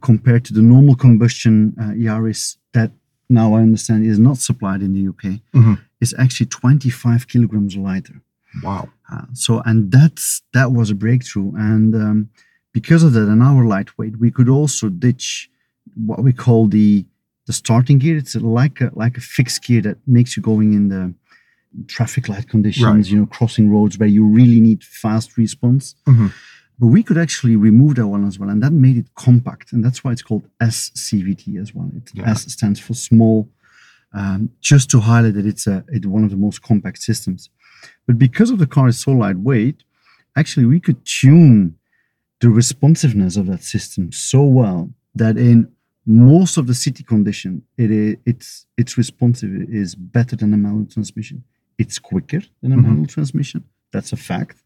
[0.02, 2.92] compared to the normal combustion uh, Yaris that
[3.30, 5.80] now I understand is not supplied in the UK Mhm.
[6.02, 8.22] is actually 25 kilograms lighter.
[8.64, 8.90] Wow.
[9.12, 12.30] Uh, so, and that's that was a breakthrough, and um,
[12.74, 15.50] because of that, and our lightweight, we could also ditch
[16.08, 17.06] what we call the
[17.48, 18.18] the starting gear.
[18.18, 21.14] It's like a like a fixed gear that makes you going in the
[21.88, 23.12] traffic light conditions, Right.
[23.12, 25.96] you know, crossing roads where you really need fast response.
[26.08, 26.32] Mhm.
[26.80, 29.84] But we could actually remove that one as well, and that made it compact, and
[29.84, 31.90] that's why it's called SCVT as well.
[31.96, 32.30] It, Yeah.
[32.30, 33.50] S stands for small,
[34.14, 37.50] um, just to highlight that it's a it's one of the most compact systems.
[38.08, 39.84] But because of the car is so lightweight,
[40.36, 41.76] actually we could tune
[42.42, 45.70] the responsiveness of that system so well that in
[46.06, 50.86] most of the city condition, it is it's it's responsive is better than a manual
[50.86, 51.44] transmission.
[51.78, 52.84] It's quicker than a Mhm.
[52.84, 53.64] manual transmission.
[53.94, 54.58] That's a fact.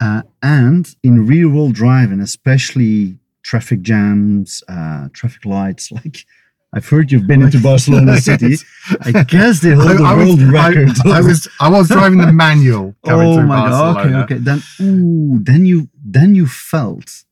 [0.00, 6.26] Uh, and in real world driving, especially traffic jams, uh, traffic lights, like
[6.72, 8.56] I've heard you've been into Barcelona City.
[9.00, 10.90] I guess they hold the I, I was, world record.
[11.06, 14.06] I, I was I was driving the manual oh my god!
[14.06, 14.34] Okay, okay.
[14.34, 17.24] Then, ooh, then you then you felt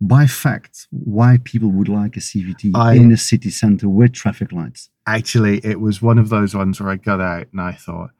[0.00, 4.50] by fact why people would like a CVT I- in a city center with traffic
[4.50, 4.90] lights.
[5.06, 8.10] Actually, it was one of those ones where I got out and I thought,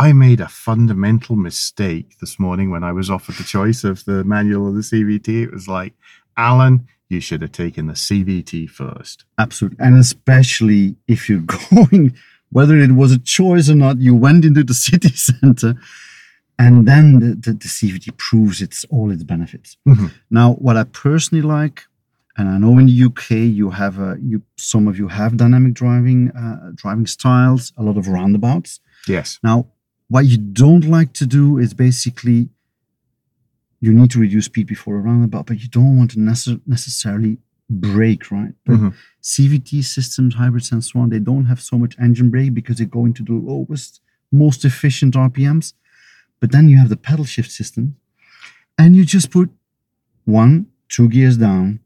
[0.00, 4.24] I made a fundamental mistake this morning when I was offered the choice of the
[4.24, 5.28] manual or the CVT.
[5.44, 5.92] It was like,
[6.38, 9.26] Alan, you should have taken the CVT first.
[9.36, 12.14] Absolutely, and especially if you're going,
[12.50, 15.74] whether it was a choice or not, you went into the city center,
[16.58, 19.76] and then the, the, the CVT proves its all its benefits.
[19.86, 20.12] Mhm.
[20.30, 21.78] Now, what I personally like,
[22.38, 25.74] And I know in the UK you have a you some of you have dynamic
[25.82, 28.80] driving uh, driving styles, a lot of roundabouts.
[29.06, 29.38] Yes.
[29.42, 29.58] Now,
[30.10, 32.48] what you don't like to do is basically
[33.80, 37.38] you need to reduce speed before a roundabout, but you don't want to necess- necessarily
[37.70, 38.52] brake, right?
[38.66, 38.94] But Mhm.
[39.22, 42.84] CVT systems, hybrids, and so on, they don't have so much engine brake because they
[42.84, 44.00] go into the lowest,
[44.32, 45.72] most efficient RPMs.
[46.40, 47.96] But then you have the pedal shift system,
[48.76, 49.48] and you just put
[50.24, 51.78] one, two gears down,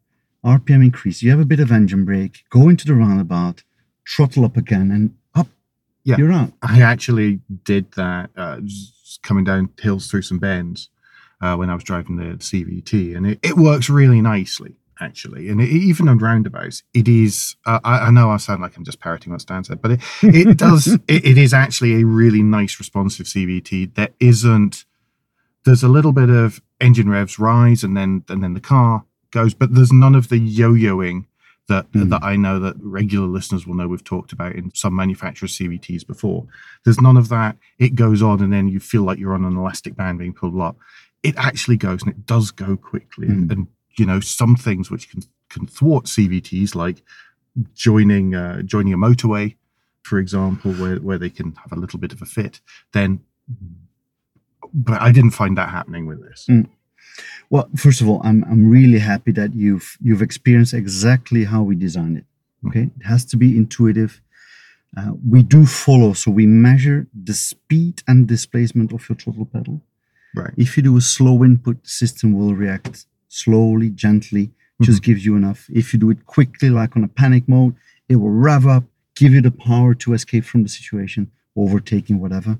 [0.43, 1.23] RPM increase.
[1.23, 3.63] You have a bit of engine brake, go into the roundabout,
[4.09, 5.15] throttle up again, and.
[6.05, 6.17] Yeah.
[6.19, 6.53] You're right.
[6.63, 8.61] I actually did that uh,
[9.23, 10.91] coming down hills through some bends
[11.41, 15.49] uh, when I was driving the CVT, and it, it works really nicely, actually.
[15.49, 17.57] And it, even on roundabouts, it is.
[17.67, 20.01] Uh, I, I know I sound like I'm just parroting what Stan said, but it,
[20.23, 20.87] it does.
[20.87, 23.95] it, it is actually a really nice, responsive CVT.
[23.95, 24.85] There isn't.
[25.65, 29.55] There's a little bit of engine revs rise, and then and then the car goes,
[29.55, 31.27] but there's none of the yo-yoing
[31.69, 32.11] that Mm.
[32.11, 36.07] that I know that regular listeners will know we've talked about in some manufacturers' CVTs
[36.07, 36.47] before.
[36.85, 37.57] There's none of that.
[37.79, 40.61] It goes on, and then you feel like you're on an elastic band being pulled
[40.61, 40.77] up.
[41.23, 43.29] It actually goes, and it does go quickly.
[43.29, 43.53] And, Mm.
[43.53, 47.03] and you know, some things which can can thwart CVTs, like
[47.75, 49.55] joining uh, joining a motorway,
[50.03, 52.61] for example, where where they can have a little bit of a fit.
[52.93, 53.21] Then,
[54.73, 56.47] but I didn't find that happening with this.
[56.51, 56.69] Mm.
[57.55, 61.77] Well, first of all, I'm I'm really happy that you've you've experienced exactly how we
[61.77, 62.27] designed it.
[62.67, 64.21] Okay, it has to be intuitive.
[64.97, 69.81] Uh, we do follow, so we measure the speed and displacement of your throttle pedal.
[70.35, 70.53] Right.
[70.57, 74.51] If you do a slow input, the system will react slowly, gently,
[74.83, 75.71] just gives you enough.
[75.73, 77.77] If you do it quickly, like on a panic mode,
[78.09, 78.83] it will rev up,
[79.15, 82.59] give you the power to escape from the situation, overtaking whatever.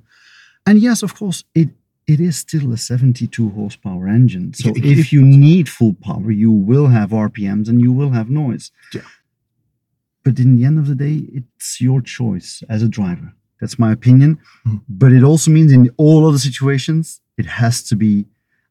[0.65, 1.71] And yes, of course, it
[2.07, 4.53] it is still a 72 horsepower engine.
[4.55, 8.29] So Yeah, if you need full power, you will have RPMs and you will have
[8.29, 8.71] noise.
[8.93, 9.03] Yeah.
[10.23, 13.33] But in the end of the day, it's your choice as a driver.
[13.61, 14.39] That's my opinion.
[14.67, 14.83] Mhm.
[14.89, 18.27] But it also means in all other situations, it has to be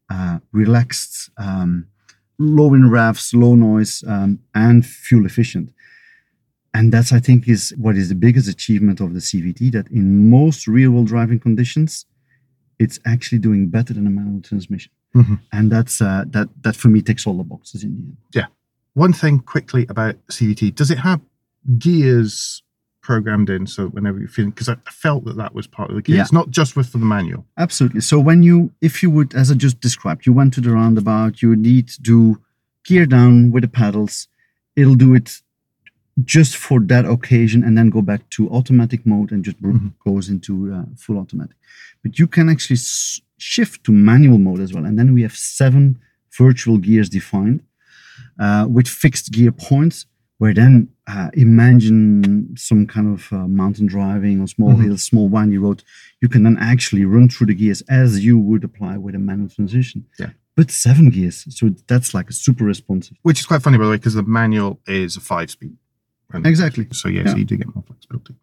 [0.10, 1.86] uh, relaxed, um,
[2.38, 5.72] low in revs, low noise, um, and fuel efficient.
[6.74, 9.72] And that's, I think, is what is the biggest achievement of the CVT.
[9.72, 12.06] That in most real-world driving conditions,
[12.80, 14.92] it's actually doing better than a manual transmission.
[15.16, 15.40] Mhm.
[15.52, 16.50] And that's uh, that.
[16.64, 18.18] That for me ticks all the boxes in the end.
[18.34, 18.46] Yeah.
[18.94, 21.22] One thing quickly about CVT: does it have
[21.78, 22.64] gears
[23.02, 23.68] programmed in?
[23.68, 26.16] So whenever you're feeling, because I felt that that was part of the gear.
[26.16, 26.22] Yeah.
[26.24, 27.46] It's not just with for the manual.
[27.58, 28.02] Absolutely.
[28.02, 31.42] So when you, if you would, as I just described, you went to the roundabout,
[31.42, 32.42] you need to do
[32.86, 34.28] gear down with the pedals.
[34.76, 35.42] It'll do it
[36.24, 39.94] just for that occasion and then go back to automatic mode and just Mhm.
[40.06, 41.56] goes into uh, full automatic.
[42.04, 44.86] But you can actually s- shift to manual mode as well.
[44.86, 45.98] And then we have seven
[46.38, 47.62] virtual gears defined
[48.40, 50.06] uh, with fixed gear points.
[50.40, 54.84] Where then uh, imagine some kind of uh, mountain driving or small Mhm.
[54.84, 55.84] hills, small windy road
[56.22, 59.50] you can then actually run through the gears as you would apply with a manual
[59.50, 60.06] transition.
[60.20, 60.32] Yeah.
[60.56, 61.46] But seven gears.
[61.50, 63.18] So that's like a super responsive.
[63.24, 65.76] Which is quite funny, by the way, because the manual is a five-speed.
[66.32, 66.88] And Exactly.
[66.92, 67.36] So yes, Yeah.
[67.36, 68.36] you do get more flexibility.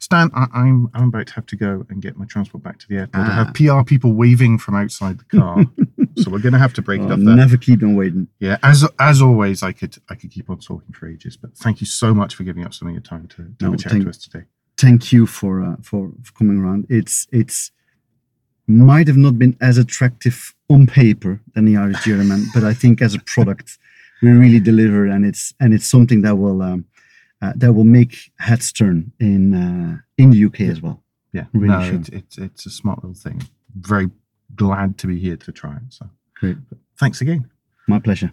[0.00, 2.88] Stan, I, I'm I'm about to have to go and get my transport back to
[2.88, 3.24] the airport.
[3.24, 3.44] I Ah.
[3.44, 5.64] have PR people waving from outside the car,
[6.18, 7.34] so we're going to have to break it up there.
[7.34, 8.28] never keep them waiting.
[8.38, 11.80] Yeah, as as always, I could I could keep on talking for ages, but thank
[11.80, 13.76] you so much for giving up some of your time to, to No, have a
[13.78, 14.44] chat thank- to us today.
[14.76, 16.86] Thank you for uh, for, for coming around.
[16.90, 17.70] It's it's
[18.66, 23.00] might have not been as attractive on paper than the Yaris GRMN, but I think
[23.00, 23.78] as a product
[24.24, 26.84] we really deliver, and it's and it's something that will um,
[27.42, 31.02] uh, that will make heads turn in uh, in the UK as well.
[31.32, 31.94] Yeah, Really no, sure.
[32.00, 33.42] it's, it's it's a smart little thing.
[33.76, 34.10] Very
[34.54, 35.82] glad to be here to try it.
[35.90, 36.56] So Great,
[36.98, 37.50] thanks again.
[37.88, 38.30] my pleasure.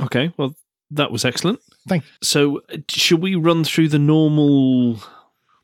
[0.00, 0.54] Okay, well,
[0.90, 1.60] that was excellent.
[1.88, 5.00] Thank So, uh, should we run through the normal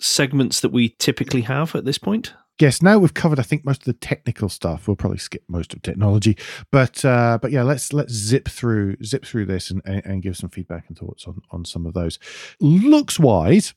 [0.01, 2.35] segments that we typically have at this point?
[2.61, 4.87] Yes, now we've covered I think most of the technical stuff.
[4.87, 6.37] We'll probably skip most of technology,
[6.71, 10.37] but uh, but yeah, let's let's zip through zip through this and, and, and give
[10.37, 12.19] some feedback and thoughts on on some of those.
[12.61, 13.73] Looks wise,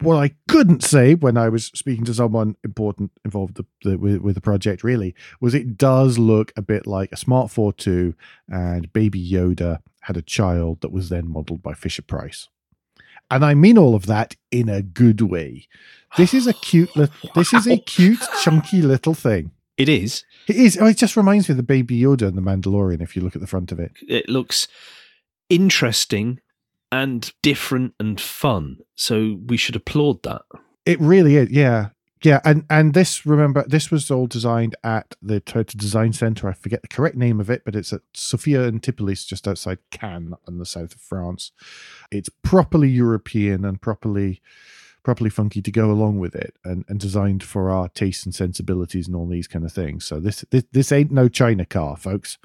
[0.00, 4.20] what I couldn't say when I was speaking to someone important involved the, the, with,
[4.20, 8.14] with the project really was it does look a bit like a Smart ForTwo
[8.48, 12.48] and Baby Yoda had a child that was then modeled by Fisher Price.
[13.30, 15.68] And I mean all of that in a good way.
[16.16, 19.50] This is a cute little, this is a cute, chunky little thing.
[19.76, 20.24] It is.
[20.46, 20.78] It is.
[20.80, 23.00] oh, It just reminds me of the Baby Yoda and the Mandalorian.
[23.02, 24.68] If you look at the front of it, It looks
[25.48, 26.40] interesting
[26.92, 28.78] and different and fun.
[28.94, 30.42] So we should applaud that.
[30.86, 31.50] it really is.
[31.50, 31.88] Yeah,
[32.24, 36.48] Yeah, and and this remember this was all designed at the Toyota Design Center.
[36.48, 40.32] I forget the correct name of it, but it's at Sophia Antipolis, just outside Cannes,
[40.48, 41.52] in the south of France.
[42.10, 44.40] It's properly European and properly
[45.02, 49.06] properly funky to go along with it, and, and designed for our tastes and sensibilities
[49.06, 50.06] and all these kind of things.
[50.06, 52.38] So this this this ain't no China car, folks,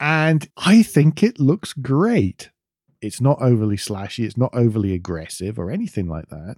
[0.00, 2.48] and I think it looks great.
[3.02, 4.24] It's not overly slashy.
[4.24, 6.56] It's not overly aggressive or anything like that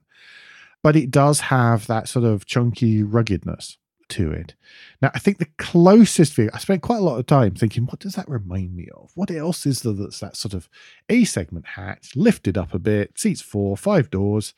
[0.85, 3.79] but it does have that sort of chunky ruggedness
[4.11, 4.55] to it.
[5.01, 8.01] Now, I think the closest view, I spent quite a lot of time thinking, what
[8.01, 9.11] does that remind me of?
[9.15, 10.69] What else is there that's that sort of
[11.09, 14.53] A segment hatch, lifted up a bit, seats four, five doors,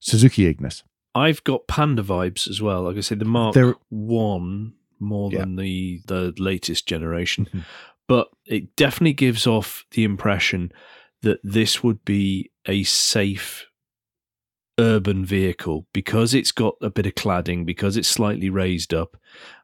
[0.00, 0.82] Suzuki Ignis.
[1.14, 2.82] I've got Panda vibes as well.
[2.82, 5.38] Like I said, the Mark There- 1 more Yeah.
[5.40, 7.46] than the, the latest generation.
[7.52, 7.64] Mhm.
[8.08, 10.72] But it definitely gives off the impression
[11.22, 13.66] that this would be a safe
[14.80, 19.16] urban vehicle because it's got a bit of cladding, because it's slightly raised up,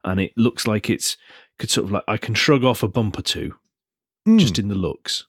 [0.05, 1.17] and it looks like it's
[1.59, 3.55] could sort of like I can shrug off a bump or two
[4.29, 4.39] Mm.
[4.41, 5.27] just in the looks.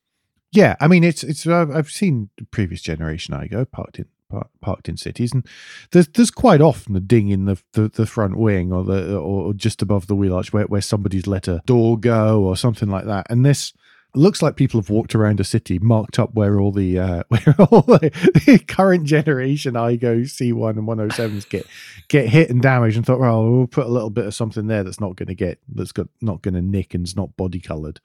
[0.51, 4.89] Yeah, I mean it's it's I've seen the previous generation Aygo parked in par- parked
[4.89, 5.45] in cities, and
[5.91, 9.53] there's there's quite often a ding in the the, the front wing or the or
[9.53, 13.05] just above the wheel arch where, where somebody's let a door go or something like
[13.05, 13.71] that, and this
[14.17, 17.55] looks like people have walked around a city marked up where all the uh, where
[17.59, 21.65] all the, current generation Aygo C1 and 107s get
[22.07, 24.83] get hit and damaged, and thought, well, we'll put a little bit of something there
[24.83, 27.99] that's not going to get that's got not going to nick and's not body colored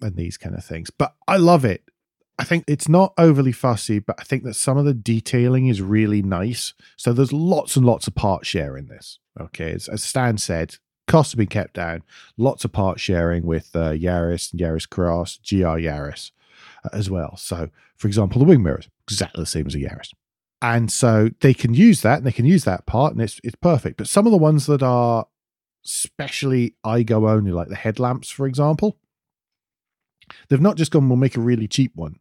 [0.00, 0.90] and these kind of things.
[0.90, 1.82] But I love it.
[2.38, 5.82] I think it's not overly fussy, but I think that some of the detailing is
[5.82, 6.74] really nice.
[6.96, 9.18] So there's lots and lots of part share in this.
[9.40, 12.02] Okay, as, as Stan said, costs have been kept down.
[12.36, 16.30] Lots of part sharing with uh, Yaris, Yaris Cross, GR Yaris
[16.84, 17.36] uh, as well.
[17.36, 20.12] So, for example, the wing mirrors exactly the same as a Yaris,
[20.60, 23.56] and so they can use that and they can use that part, and it's it's
[23.56, 23.96] perfect.
[23.98, 25.26] But some of the ones that are
[25.82, 28.96] specially Aygo only, like the headlamps, for example,
[30.48, 32.18] they've not just gone, we'll make a really cheap one.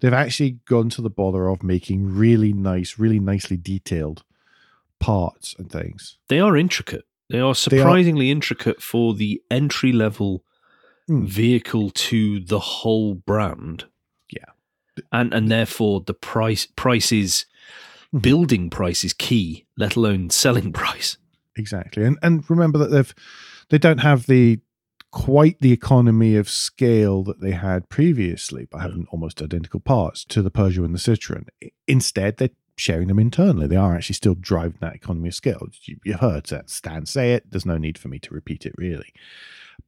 [0.00, 4.24] They've actually gone to the bother of making really nice, really nicely detailed
[4.98, 6.18] parts and things.
[6.28, 7.04] They are intricate.
[7.32, 10.44] They are surprisingly intricate for the entry level
[11.10, 11.26] Mm.
[11.26, 13.86] vehicle to the whole brand.
[14.30, 14.44] Yeah.
[15.10, 17.44] And and therefore the price price is
[18.14, 18.22] Mhm.
[18.22, 21.16] building price is key, let alone selling price.
[21.56, 22.04] Exactly.
[22.04, 23.12] And and remember that they've
[23.70, 24.60] they don't have the
[25.10, 30.40] quite the economy of scale that they had previously by having almost identical parts to
[30.40, 31.48] the Peugeot and the Citroen.
[31.88, 33.66] Instead, they're sharing them internally.
[33.66, 35.68] They are actually still driving that economy of scale.
[35.84, 37.50] You, you heard that Stan say it.
[37.50, 39.12] There's no need for me to repeat it really.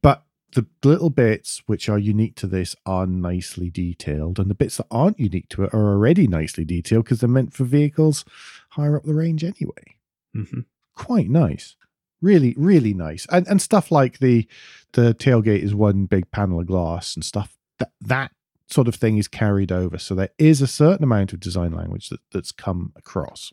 [0.01, 4.77] But the little bits which are unique to this are nicely detailed, and the bits
[4.77, 8.23] that aren't unique to it are already nicely detailed because they're meant for vehicles
[8.69, 9.95] higher up the range anyway
[10.33, 10.61] hmm
[10.95, 11.75] quite nice
[12.21, 14.47] really really nice and and stuff like the
[14.93, 18.31] the tailgate is one big panel of glass and stuff that that
[18.67, 22.09] sort of thing is carried over so there is a certain amount of design language
[22.09, 23.51] that, that's come across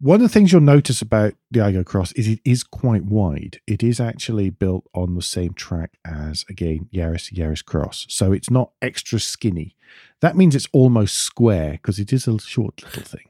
[0.00, 3.60] one of the things you'll notice about the Aygo Cross is it is quite wide.
[3.66, 8.50] It is actually built on the same track as again Yaris Yaris Cross, so it's
[8.50, 9.74] not extra skinny.
[10.20, 13.28] That means it's almost square because it is a short little thing.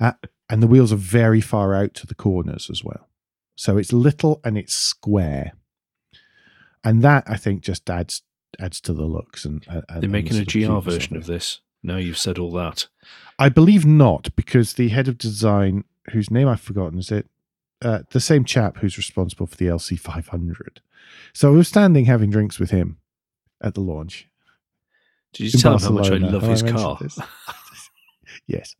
[0.00, 0.12] Uh,
[0.48, 3.08] and the wheels are very far out to the corners as well.
[3.54, 5.52] So it's little and it's square,
[6.82, 8.22] and that I think just adds
[8.58, 9.44] adds to the looks.
[9.44, 11.60] And, and They're and making a GR version of this.
[11.82, 12.88] Now you've said all that.
[13.38, 17.28] I believe not, because the head of design, whose name I've forgotten, is it
[17.82, 20.80] uh, the same chap who's responsible for the LC 500.
[21.32, 22.98] So I was standing having drinks with him
[23.60, 24.28] at the launch.
[25.32, 26.98] Did you tell him how much I love Have his mentioned car?
[28.46, 28.76] yes.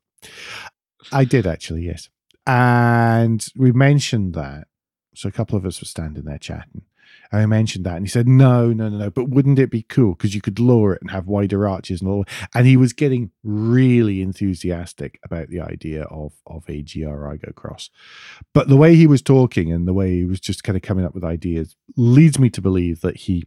[1.13, 2.09] I did actually, yes.
[2.47, 4.67] And we mentioned that.
[5.15, 6.83] So a couple of us were standing there chatting.
[7.33, 9.11] I mentioned that, and he said, "No, no, no, no.
[9.11, 12.11] But wouldn't it be cool because you could lower it and have wider arches and
[12.11, 17.55] all?" And he was getting really enthusiastic about the idea of of a GR Aygo
[17.55, 17.91] Cross.
[18.53, 21.05] But the way he was talking and the way he was just kind of coming
[21.05, 23.45] up with ideas leads me to believe that he.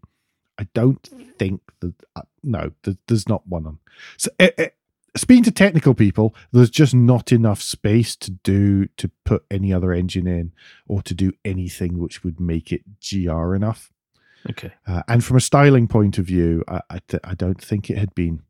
[0.57, 1.03] I don't
[1.37, 3.79] think that uh, no, th- there's not one on.
[4.17, 4.69] So, eh, eh,
[5.15, 9.93] speaking to technical people, there's just not enough space to do to put any other
[9.93, 10.51] engine in
[10.87, 13.91] or to do anything which would make it GR enough.
[14.49, 14.73] Okay.
[14.87, 17.97] Uh, and from a styling point of view, I, I, th- I don't think it
[17.97, 18.41] had been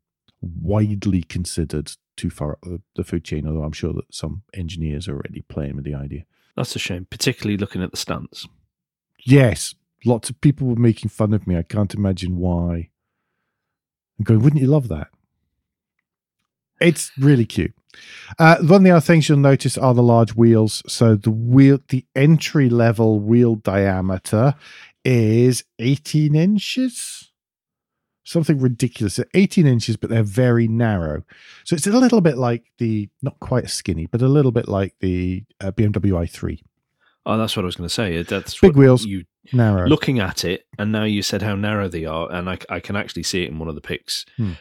[0.42, 3.48] widely considered too far up the, the food chain.
[3.48, 6.26] Although I'm sure that some engineers are already playing with the idea.
[6.56, 8.48] That's a shame, particularly looking at the stance.
[9.20, 11.58] Yes, lots of people were making fun of me.
[11.58, 12.90] I can't imagine why.
[14.20, 15.08] I'm going, wouldn't you love that?
[16.84, 17.74] It's really cute.
[18.40, 20.82] Uh, one of the other things you'll notice are the large wheels.
[20.88, 24.56] So the wheel, the entry level wheel diameter
[25.06, 27.32] is 18 inches,
[28.24, 29.18] something ridiculous.
[29.18, 31.24] They're 18 inches, but they're very narrow.
[31.66, 34.68] So it's a little bit like the, not quite as skinny, but a little bit
[34.68, 36.60] like the uh, BMW i3.
[37.26, 38.22] Oh, that's what I was going to say.
[38.24, 39.06] That's Big wheels.
[39.06, 39.88] You Narrow.
[39.88, 42.96] looking at it, and now you said how narrow they are, and I, I can
[42.96, 44.26] actually see it in one of the pics.
[44.38, 44.54] Hmm.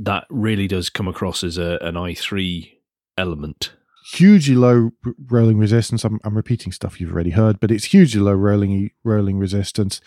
[0.00, 2.72] That really does come across as a, an i3
[3.16, 3.72] element.
[4.12, 4.92] hugely low
[5.26, 6.04] rolling resistance.
[6.04, 10.00] I'm, I'm repeating stuff you've already heard, but it's hugely low rolling rolling resistance.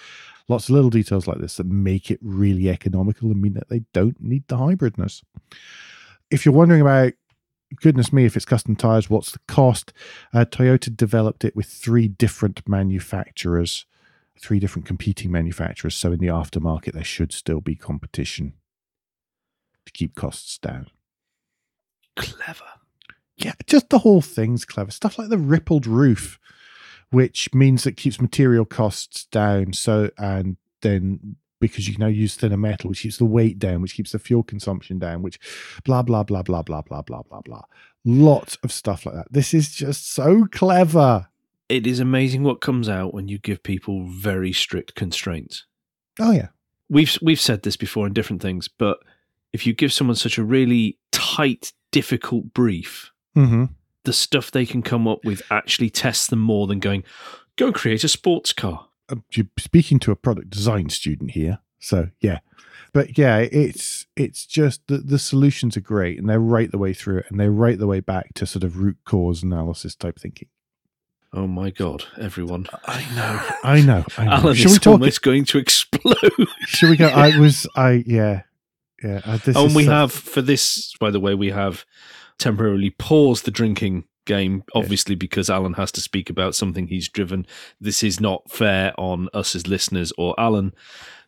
[0.47, 3.81] Lots of little details like this that make it really economical and mean that they
[3.93, 5.23] don't need the hybridness.
[6.29, 7.11] If you're wondering about,
[7.75, 9.91] goodness me, if it's custom tires, what's the cost?
[10.33, 13.85] Uh, Toyota developed it with three different manufacturers,
[14.39, 15.95] three different competing manufacturers.
[15.95, 18.53] So in the aftermarket, there should still be competition
[19.85, 20.87] to keep costs down.
[22.15, 22.65] Clever.
[23.37, 24.91] yeah, just the whole thing's clever.
[24.91, 26.39] Stuff like the rippled roof,
[27.09, 29.73] which means it keeps material costs down.
[29.73, 33.81] So, and then because you can now use thinner metal, which keeps the weight down,
[33.81, 35.39] which keeps the fuel consumption down, which
[35.85, 37.61] blah, blah, blah, blah, blah, blah, blah, blah, blah.
[38.03, 39.31] Lots of stuff like that.
[39.31, 41.27] This is just so clever.
[41.69, 45.65] It is amazing what comes out when you give people very strict constraints.
[46.19, 46.49] Oh, yeah.
[46.89, 48.97] We've we've said this before in different things, but
[49.53, 53.65] if you give someone such a really tight, difficult brief, Mm-hmm.
[54.03, 57.03] the stuff they can come up with actually tests them more than going,
[57.55, 58.87] go and create a sports car.
[59.09, 59.23] I'm
[59.57, 61.59] speaking to a product design student here.
[61.79, 62.39] So, yeah.
[62.93, 66.93] But yeah, it's it's just the, the solutions are great and they're right the way
[66.93, 70.19] through it and they're right the way back to sort of root cause analysis type
[70.19, 70.49] thinking.
[71.33, 72.67] Oh my god, everyone!
[72.85, 74.05] I know, I know.
[74.17, 74.31] I know.
[74.31, 74.91] Alan Should is we talk?
[74.91, 76.17] almost going to explode.
[76.65, 77.07] Should we go?
[77.07, 78.41] I was, I yeah,
[79.03, 79.21] yeah.
[79.25, 81.85] Uh, and we so- have for this, by the way, we have
[82.37, 87.45] temporarily paused the drinking game, obviously because Alan has to speak about something he's driven.
[87.79, 90.73] This is not fair on us as listeners or Alan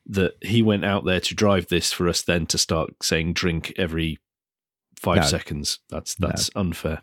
[0.06, 3.74] that he went out there to drive this for us then to start saying drink
[3.78, 4.20] every
[5.00, 5.24] five No.
[5.24, 5.80] seconds.
[5.90, 6.28] That's No.
[6.28, 7.02] that's unfair.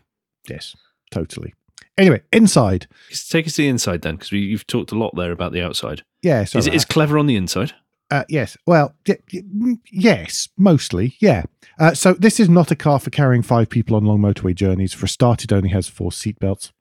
[0.49, 0.75] yes,
[1.11, 1.53] totally.
[1.97, 2.87] Anyway, inside,
[3.29, 6.03] Take us to the inside then, because you've talked a lot there about the outside.
[6.21, 6.45] yeah.
[6.45, 7.73] So is it is clever on the inside?
[8.11, 8.57] Uh, yes.
[8.67, 11.15] Well, y- y- yes, mostly.
[11.21, 11.43] Yeah.
[11.79, 14.93] Uh, so this is not a car for carrying five people on long motorway journeys.
[14.93, 16.71] For a start, it only has four seatbelts.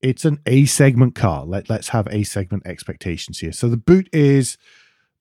[0.00, 1.44] it's an A segment car.
[1.44, 3.52] Let, let's have A segment expectations here.
[3.52, 4.56] So the boot is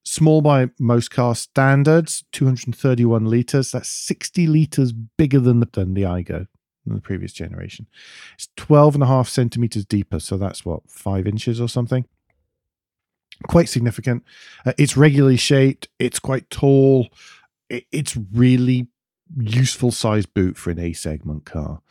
[0.04, 3.72] small by most car standards, 231 liters.
[3.72, 6.48] That's 60 liters bigger than the, than the Aygo
[6.86, 7.88] than the previous generation.
[8.36, 10.20] It's 12 and a half centimeters deeper.
[10.20, 12.06] So that's what, five inches or something?
[13.48, 14.24] Quite significant.
[14.66, 15.88] Uh, it's regularly shaped.
[16.00, 17.10] It's quite tall.
[17.70, 18.88] It, it's really
[19.38, 21.82] useful size boot for an A segment car.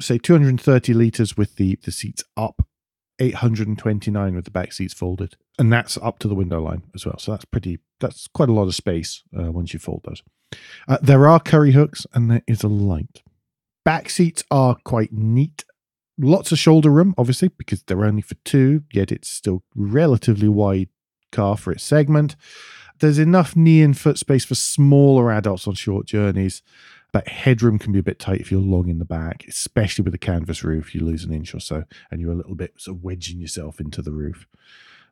[0.00, 2.64] Say 230 liters with the the seats up,
[3.18, 7.18] 829 with the back seats folded, and that's up to the window line as well.
[7.18, 7.80] So that's pretty.
[8.00, 10.22] That's quite a lot of space uh, once you fold those.
[10.86, 13.22] Uh, there are curry hooks, and there is a light.
[13.84, 15.64] Back seats are quite neat
[16.18, 20.88] lots of shoulder room, obviously, because they're only for two, yet it's still relatively wide
[21.32, 22.36] car for its segment.
[23.00, 26.62] There's enough knee and foot space for smaller adults on short journeys,
[27.12, 30.14] but headroom can be a bit tight if you're long in the back, especially with
[30.14, 30.94] a canvas roof.
[30.94, 33.80] You lose an inch or so, and you're a little bit sort of wedging yourself
[33.80, 34.46] into the roof.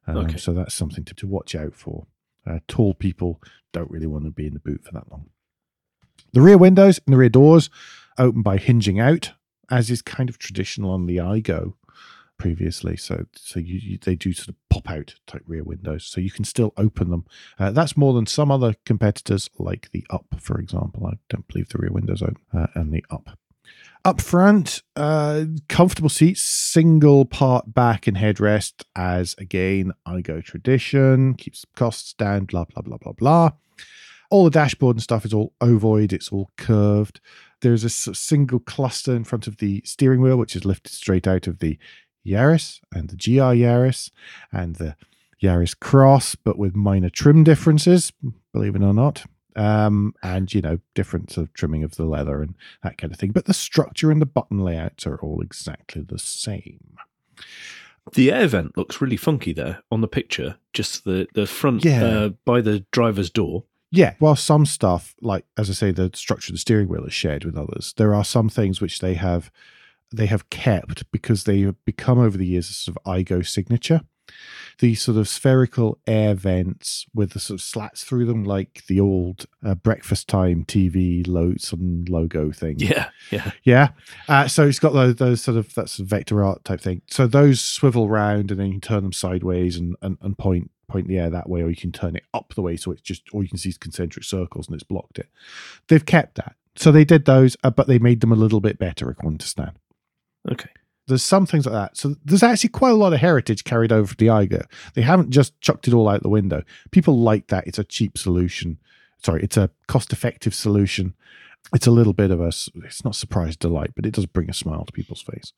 [0.07, 0.37] Um, Okay.
[0.37, 2.07] So that's something to, to watch out for.
[2.47, 3.41] Uh, tall people
[3.73, 5.31] don't really want to be in the boot for that long.
[6.33, 7.71] The rear windows and the rear doors
[8.19, 9.33] open by hinging out,
[9.71, 11.75] as is kind of traditional on the Aygo
[12.39, 12.97] previously.
[12.97, 16.31] So, so you, you they do sort of pop out type rear windows, so you
[16.31, 17.25] can still open them.
[17.59, 21.07] Uh, that's more than some other competitors, like the Up, for example.
[21.07, 23.39] I don't believe the rear windows open uh, and the Up.
[24.05, 31.65] Up front, uh, comfortable seats, single part back and headrest, as again, Aygo tradition, keeps
[31.75, 33.51] costs down, blah, blah, blah, blah, blah.
[34.31, 37.21] All the dashboard and stuff is all ovoid, it's all curved.
[37.63, 41.47] There's a single cluster in front of the steering wheel, which is lifted straight out
[41.47, 41.79] of the
[42.27, 44.11] Yaris and the GR Yaris
[44.53, 44.97] and the
[45.43, 48.13] Yaris Cross, but with minor trim differences,
[48.53, 49.25] believe it or not.
[49.55, 53.19] Um, and you know, different sort of trimming of the leather and that kind of
[53.19, 53.31] thing.
[53.33, 56.97] But the structure and the button layouts are all exactly the same.
[58.13, 60.57] The air vent looks really funky there on the picture.
[60.73, 62.05] Just the the front Yeah.
[62.05, 63.65] uh, by the driver's door.
[63.91, 67.15] Yeah, while some stuff, like as I say, the structure of the steering wheel is
[67.15, 67.95] shared with others.
[67.97, 69.51] There are some things which they have
[70.13, 74.03] they have kept because they have become over the years a sort of Aygo signature.
[74.79, 79.01] These sort of spherical air vents with the sort of slats through them, like the
[79.01, 82.77] old uh, breakfast time TV lo- some logo thing.
[82.79, 83.53] Yeah, yeah.
[83.63, 83.89] Yeah.
[84.29, 87.03] Uh, so it's got those, those sort of that's vector art type thing.
[87.09, 90.71] So those swivel round and then you can turn them sideways and, and, and point
[90.89, 93.03] point the air that way, or you can turn it up the way so it's
[93.03, 95.29] just or you can see concentric circles and it's blocked it.
[95.89, 96.57] They've kept that.
[96.77, 99.47] So they did those, uh, but they made them a little bit better according to
[99.47, 99.73] Stan.
[100.51, 100.71] Okay.
[101.09, 101.97] There's some things like that.
[101.97, 104.67] So there's actually quite a lot of heritage carried over from the Aygo.
[104.95, 106.63] They haven't just chucked it all out the window.
[106.91, 107.67] People like that.
[107.67, 108.79] It's a cheap solution.
[109.23, 111.15] Sorry, it's a cost effective solution.
[111.75, 114.55] It's a little bit of a, it's not surprise delight, but it does bring a
[114.55, 115.53] smile to people's face.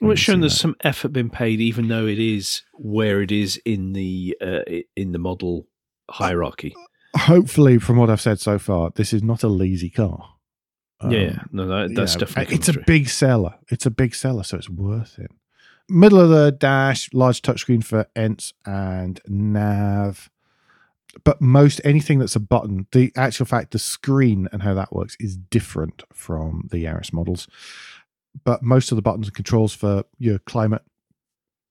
[0.00, 0.60] Well, it's shown there's that.
[0.60, 4.60] some effort been paid, even though it is where it is in the uh,
[4.96, 5.66] in the model
[6.10, 6.74] hierarchy.
[7.14, 10.34] Uh, hopefully, from what I've said so far, this is not a lazy car.
[11.00, 12.54] Um, yeah, no, that, that's you know, definitely.
[12.54, 12.84] It's a through.
[12.86, 13.54] big seller.
[13.68, 15.30] It's a big seller, so it's worth it.
[15.88, 20.30] Middle of the dash, large touchscreen for ENTs and nav.
[21.24, 25.16] But most anything that's a button, the actual fact, the screen and how that works
[25.20, 27.48] is different from the Yaris models.
[28.44, 30.82] But most of the buttons and controls for your climate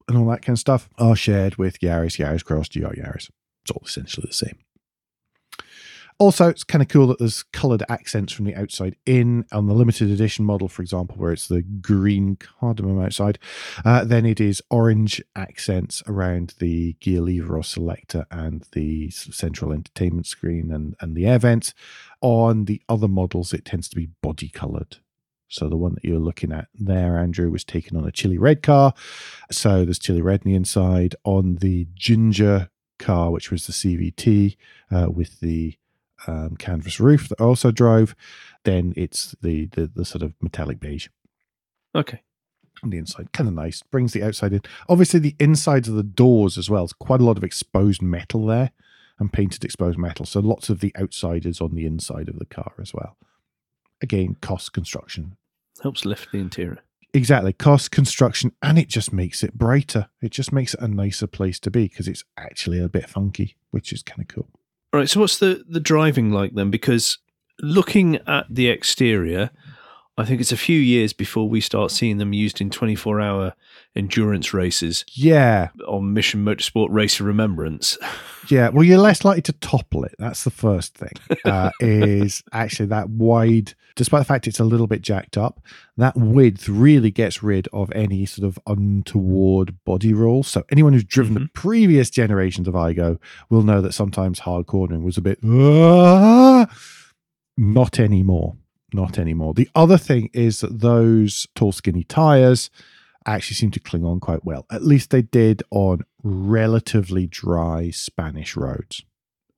[0.07, 3.29] and all that kind of stuff are shared with Yaris, Yaris Cross, GR Yaris.
[3.63, 4.57] It's all essentially the same.
[6.19, 9.73] Also, it's kind of cool that there's coloured accents from the outside in on the
[9.73, 13.37] limited edition model, for example, where it's the green cardamom outside.
[13.85, 19.71] Uh, then it is orange accents around the gear lever or selector and the central
[19.71, 21.75] entertainment screen and, and the air vents.
[22.21, 24.97] On the other models, it tends to be body coloured.
[25.49, 28.63] So the one that you're looking at there, Andrew, was taken on a chili red
[28.63, 28.93] car.
[29.51, 31.15] So there's chili red the inside.
[31.23, 34.57] On the ginger car, which was the CVT
[34.91, 35.77] uh, with the
[36.25, 38.15] um, canvas roof that I also drove,
[38.63, 41.09] then it's the, the the sort of metallic beige.
[41.95, 42.21] Okay.
[42.83, 43.81] On the inside, kind of nice.
[43.81, 44.61] Brings the outside in.
[44.87, 46.83] Obviously, the insides of the doors as well.
[46.83, 48.71] There's quite a lot of exposed metal there,
[49.19, 50.25] and painted exposed metal.
[50.25, 53.17] So lots of the outside is on the inside of the car as well.
[54.01, 55.37] Again, cost construction
[55.81, 56.79] helps lift the interior.
[57.13, 60.09] Exactly, cost construction, and it just makes it brighter.
[60.21, 63.55] It just makes it a nicer place to be because it's actually a bit funky,
[63.71, 64.49] which is kind of cool.
[64.97, 65.07] Right.
[65.07, 66.71] So what's the the driving like then?
[66.71, 67.19] Because
[67.61, 69.51] looking at the exterior,
[70.17, 73.53] I think it's a few years before we start seeing them used in 24 hour
[73.97, 75.03] endurance races.
[75.13, 75.69] Yeah.
[75.87, 77.97] On Mission Motorsport Race of Remembrance.
[78.49, 78.69] Yeah.
[78.69, 80.15] Well, you're less likely to topple it.
[80.19, 81.11] That's the first thing.
[81.43, 85.59] Uh, is actually that wide, despite the fact it's a little bit jacked up,
[85.97, 90.43] that width really gets rid of any sort of untoward body roll.
[90.43, 91.43] So anyone who's driven mm-hmm.
[91.43, 93.19] the previous generations of Aygo
[93.49, 96.67] will know that sometimes hard cornering was a bit, uh,
[97.57, 98.55] not anymore
[98.93, 99.53] not anymore.
[99.53, 102.69] The other thing is that those tall, skinny tires
[103.35, 104.65] actually seem to cling on quite well.
[104.71, 109.03] At least they did on relatively dry Spanish roads.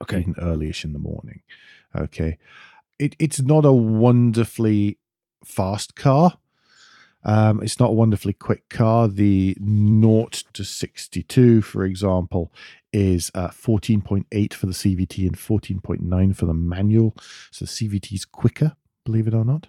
[0.01, 0.19] Okay.
[0.19, 1.41] Even earlyish in the morning.
[1.95, 2.37] Okay.
[2.97, 4.97] It, it's not a wonderfully
[5.43, 6.37] fast car.
[7.23, 9.07] Um, it's not a wonderfully quick car.
[9.07, 12.51] The 0 to 62, for example,
[12.93, 17.15] is uh, 14.8 for the CVT and 14.9 for the manual.
[17.51, 18.77] So the CVT is quicker
[19.09, 19.67] believe it or not.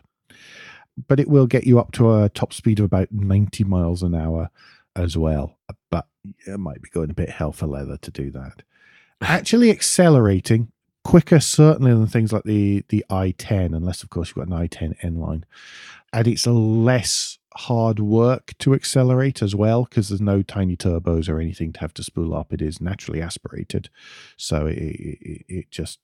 [1.09, 4.15] But it will get you up to a top speed of about 90 miles an
[4.15, 4.51] hour
[4.97, 5.59] as well.
[5.91, 6.07] But
[6.47, 8.63] it might be going a bit hell for leather to do that.
[9.21, 10.73] Actually, accelerating
[11.05, 14.97] quicker, certainly, than things like the, the i10, unless, of course, you've got an i10
[15.03, 15.45] N line.
[16.13, 21.41] And it's less hard work to accelerate as well because there's no tiny turbos or
[21.41, 22.53] anything to have to spool up.
[22.53, 23.91] It is naturally aspirated.
[24.37, 25.99] So it, it, it just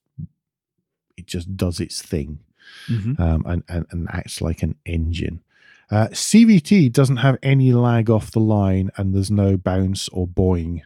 [1.17, 2.41] it just does its thing
[2.89, 3.21] mm-hmm.
[3.21, 5.43] um, and, and, and acts like an engine.
[5.91, 10.81] Uh, CVT doesn't have any lag off the line and there's no bounce or boing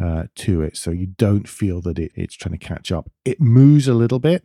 [0.00, 0.76] uh, to it.
[0.76, 3.10] So you don't feel that it, it's trying to catch up.
[3.24, 4.44] It moves a little bit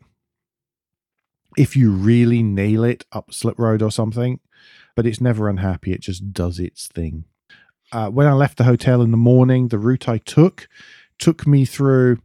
[1.58, 4.40] if you really nail it up slip road or something,
[4.96, 5.92] but it's never unhappy.
[5.92, 7.26] It just does its thing.
[7.92, 10.68] Uh, when I left the hotel in the morning, the route I took
[11.18, 12.20] took me through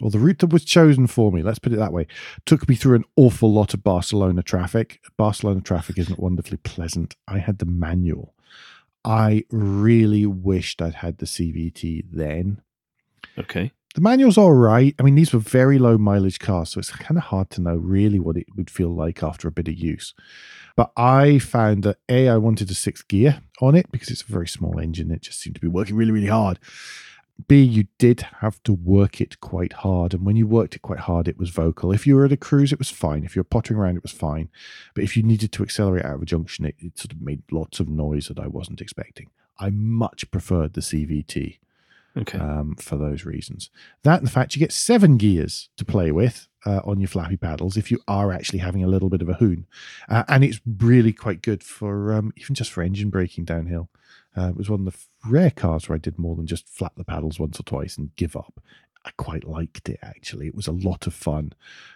[0.00, 2.06] or the route that was chosen for me, let's put it that way,
[2.46, 5.00] took me through an awful lot of Barcelona traffic.
[5.16, 7.16] Barcelona traffic isn't wonderfully pleasant.
[7.26, 8.34] I had the manual.
[9.04, 12.62] I really wished I'd had the CVT then.
[13.38, 13.72] Okay.
[13.94, 14.94] The manual's all right.
[14.98, 17.74] I mean, these were very low mileage cars, so it's kind of hard to know
[17.74, 20.14] really what it would feel like after a bit of use.
[20.76, 24.26] But I found that A, I wanted a sixth gear on it because it's a
[24.26, 25.10] very small engine.
[25.10, 26.60] It just seemed to be working really, really hard.
[27.46, 30.12] B, you did have to work it quite hard.
[30.12, 31.92] And when you worked it quite hard, it was vocal.
[31.92, 33.24] If you were at a cruise, it was fine.
[33.24, 34.48] If you were pottering around, it was fine.
[34.94, 37.42] But if you needed to accelerate out of a junction, it, it sort of made
[37.52, 39.30] lots of noise that I wasn't expecting.
[39.58, 41.58] I much preferred the CVT.
[42.16, 42.38] Okay.
[42.38, 43.70] um, for those reasons.
[44.02, 47.36] That and the fact you get seven gears to play with uh, on your flappy
[47.36, 49.66] paddles if you are actually having a little bit of a hoon.
[50.08, 53.88] Uh, and it's really quite good for um, even just for engine braking downhill.
[54.36, 56.94] Uh, it was one of the rare cars where I did more than just flap
[56.96, 58.60] the paddles once or twice and give up.
[59.04, 60.48] I quite liked it actually.
[60.48, 61.52] It was a lot of fun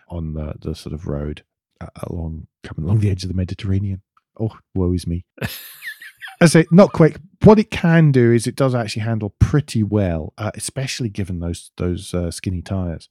[0.09, 1.45] on the, the sort of road
[1.81, 4.03] uh, along coming along the edge of the Mediterranean.
[4.39, 5.25] Oh, woe is me.
[6.41, 7.19] I say not quick.
[7.45, 11.71] What it can do is it does actually handle pretty well, uh, especially given those
[11.77, 13.09] those uh, skinny tires,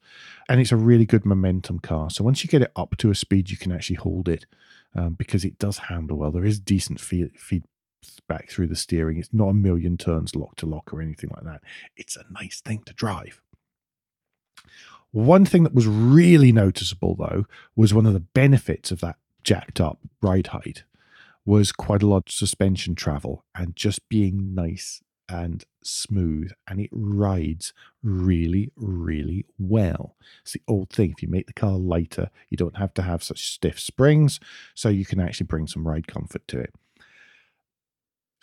[0.49, 2.09] and it's a really good momentum car.
[2.09, 4.45] So once you get it up to a speed, you can actually hold it
[4.95, 6.31] um, because it does handle well.
[6.31, 7.31] There is decent feed,
[8.03, 9.17] feedback through the steering.
[9.17, 11.61] It's not a million turns lock to lock or anything like that.
[11.95, 13.41] It's a nice thing to drive.
[15.11, 17.45] One thing that was really noticeable though
[17.75, 20.83] was one of the benefits of that jacked up ride height
[21.45, 26.89] was quite a lot of suspension travel and just being nice and smooth and it
[26.91, 27.73] rides
[28.03, 32.77] really really well it's the old thing if you make the car lighter you don't
[32.77, 34.39] have to have such stiff springs
[34.75, 36.75] so you can actually bring some ride comfort to it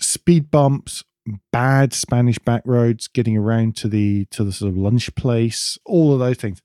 [0.01, 1.05] speed bumps
[1.53, 6.13] bad spanish back roads getting around to the to the sort of lunch place all
[6.15, 6.63] of those things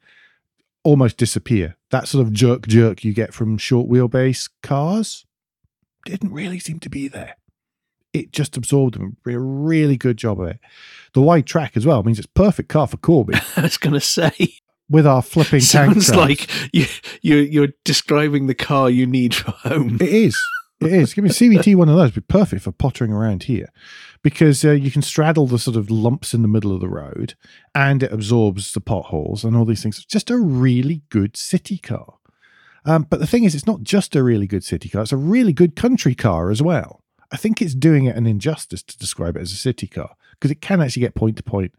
[0.83, 5.25] almost disappear that sort of jerk jerk you get from short wheelbase cars
[6.05, 7.35] didn't really seem to be there.
[8.11, 9.17] It just absorbed them.
[9.25, 10.59] A really good job of it.
[11.13, 13.99] The wide track as well means it's perfect car for Corby I was going to
[13.99, 14.55] say,
[14.89, 16.85] with our flipping sounds like you,
[17.21, 19.95] you, you're describing the car you need for home.
[19.95, 20.37] it is.
[20.85, 21.13] It is.
[21.13, 22.11] Give me CVT one of those.
[22.11, 23.69] Be perfect for pottering around here
[24.21, 27.35] because uh, you can straddle the sort of lumps in the middle of the road
[27.75, 29.97] and it absorbs the potholes and all these things.
[29.97, 32.15] It's just a really good city car.
[32.85, 35.17] Um, but the thing is, it's not just a really good city car, it's a
[35.17, 37.01] really good country car as well.
[37.31, 40.51] I think it's doing it an injustice to describe it as a city car because
[40.51, 41.73] it can actually get point to point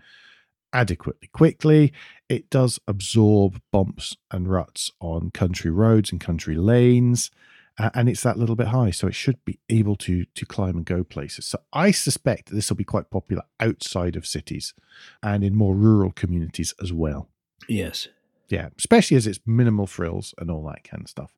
[0.72, 1.92] adequately quickly.
[2.28, 7.30] It does absorb bumps and ruts on country roads and country lanes.
[7.76, 10.76] Uh, and it's that little bit high, so it should be able to to climb
[10.76, 11.46] and go places.
[11.46, 14.74] So I suspect that this will be quite popular outside of cities
[15.22, 17.28] and in more rural communities as well.
[17.68, 18.08] Yes.
[18.48, 21.34] Yeah, especially as it's minimal frills and all that kind of stuff.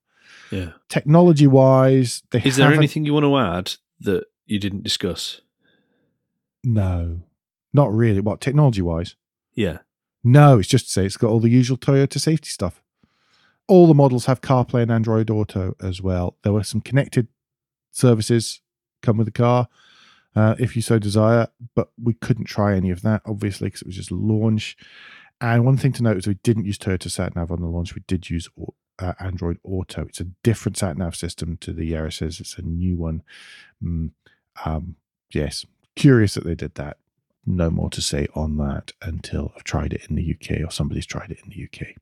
[0.51, 0.73] Yeah.
[0.89, 5.41] Technology wise, they Is there anything you want to add that you didn't discuss?
[6.63, 7.21] No,
[7.73, 8.21] not really.
[8.21, 9.15] What technology wise?
[9.55, 9.79] Yeah.
[10.25, 12.83] No, it's just to say it's got all the usual Toyota safety stuff.
[13.69, 16.37] All the models have CarPlay and Android Auto as well.
[16.43, 17.29] There were some connected
[17.91, 18.61] services
[19.03, 19.69] come with the car,
[20.35, 23.87] uh, if you so desire, but we couldn't try any of that obviously because it
[23.87, 24.77] was just launch.
[25.41, 27.95] And one thing to note is we didn't use Toyota SatNav on the launch.
[27.95, 28.49] We did use
[28.99, 30.03] uh, Android Auto.
[30.03, 32.41] It's a different SatNav system to the Yaris's.
[32.41, 33.23] It's a new one.
[33.83, 34.13] Mm,
[34.65, 34.97] um,
[35.31, 36.99] yes, curious that they did that.
[37.45, 41.07] No more to say on that until I've tried it in the UK or somebody's
[41.07, 41.95] tried it in the UK.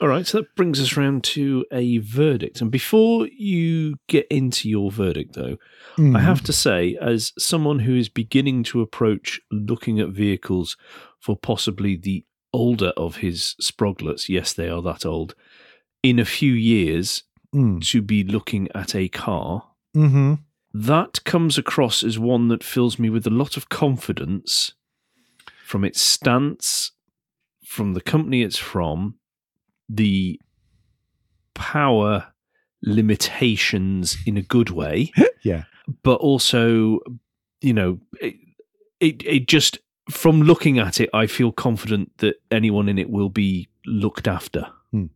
[0.00, 0.26] All right.
[0.26, 2.60] So that brings us round to a verdict.
[2.60, 5.56] And before you get into your verdict, though,
[5.98, 10.76] I have to say, as someone who is beginning to approach looking at vehicles
[11.18, 15.34] for possibly the older of his sproglets, yes, they are that old,
[16.02, 17.22] in a few years
[17.54, 17.80] Mm.
[17.90, 20.34] to be looking at a car, Mm-hmm.
[20.74, 24.74] that comes across as one that fills me with a lot of confidence
[25.64, 26.90] from its stance,
[27.64, 29.14] from the company it's from,
[29.88, 30.40] the
[31.54, 32.26] power
[32.82, 35.12] limitations in a good way,
[35.42, 35.64] Yeah.
[36.02, 37.00] but also,
[37.60, 38.34] you know, it,
[39.00, 39.78] it, it just,
[40.10, 44.66] from looking at it, I feel confident that anyone in it will be looked after.
[44.92, 45.06] Hmm.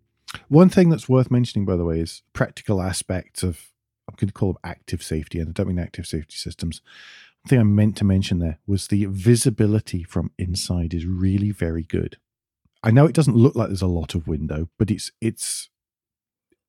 [0.49, 3.67] One thing that's worth mentioning, by the way, is practical aspects of
[4.09, 6.81] I'm going to call them active safety, and I don't mean active safety systems.
[7.45, 11.85] One thing I meant to mention there was the visibility from inside is really very
[11.85, 12.19] good.
[12.83, 15.69] I know it doesn't look like there's a lot of window, but it's it's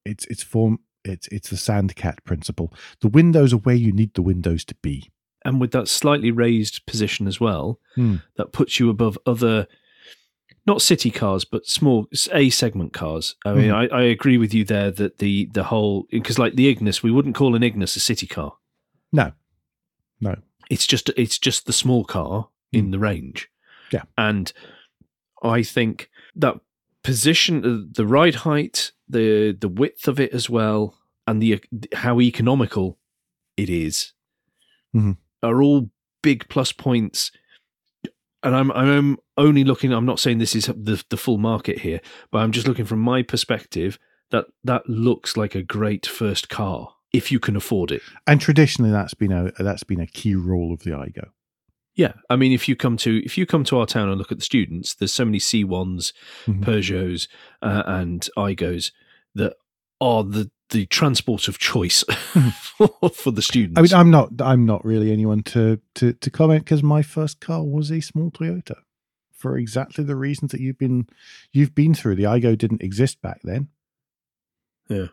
[0.05, 2.74] it's it's form it's it's the sandcat principle.
[3.01, 5.12] The windows are where you need the windows to be.
[5.43, 8.18] and with that slightly raised position as well, Hmm.
[8.36, 9.68] that puts you above other,
[10.68, 13.36] not city cars, but small A segment cars.
[13.43, 16.68] I mean, I, I agree with you there that the the whole because like the
[16.68, 18.53] Ignis, we wouldn't call an Ignis a city car.
[19.12, 19.32] No,
[20.20, 20.36] no,
[20.70, 23.49] It's just it's just the small car in the range.
[23.91, 24.03] Yeah.
[24.18, 24.53] and
[25.42, 26.56] I think that
[27.04, 31.60] position, the ride height, the the width of it as well, and the
[31.94, 32.98] how economical
[33.58, 34.14] it is,
[34.96, 35.18] Mhm.
[35.44, 35.89] are all
[36.22, 37.32] big plus points.
[38.44, 39.92] And I'm I'm only looking.
[39.94, 43.00] I'm not saying this is the the full market here, but I'm just looking from
[43.00, 44.00] my perspective.
[44.32, 48.02] That that looks like a great first car if you can afford it.
[48.26, 51.30] and traditionally that's been a that's been a key role of the Aygo.
[51.96, 54.32] Yeah, I mean, if you come to if you come to our town and look
[54.32, 56.14] at the students, there's so many C1s,
[56.46, 56.64] Mhm.
[56.64, 57.28] Peugeots,
[57.62, 58.92] uh, and Aygos
[59.36, 59.54] that
[60.00, 62.04] are the the transport of choice
[62.78, 63.78] for, for the students.
[63.78, 64.30] I mean, I'm not.
[64.42, 68.32] I'm not really anyone to to to comment because my first car was a small
[68.32, 68.76] Toyota,
[69.34, 71.08] for exactly the reasons that you've been
[71.52, 72.16] you've been through.
[72.16, 73.68] The Aygo didn't exist back then.
[74.89, 75.08] Yeah.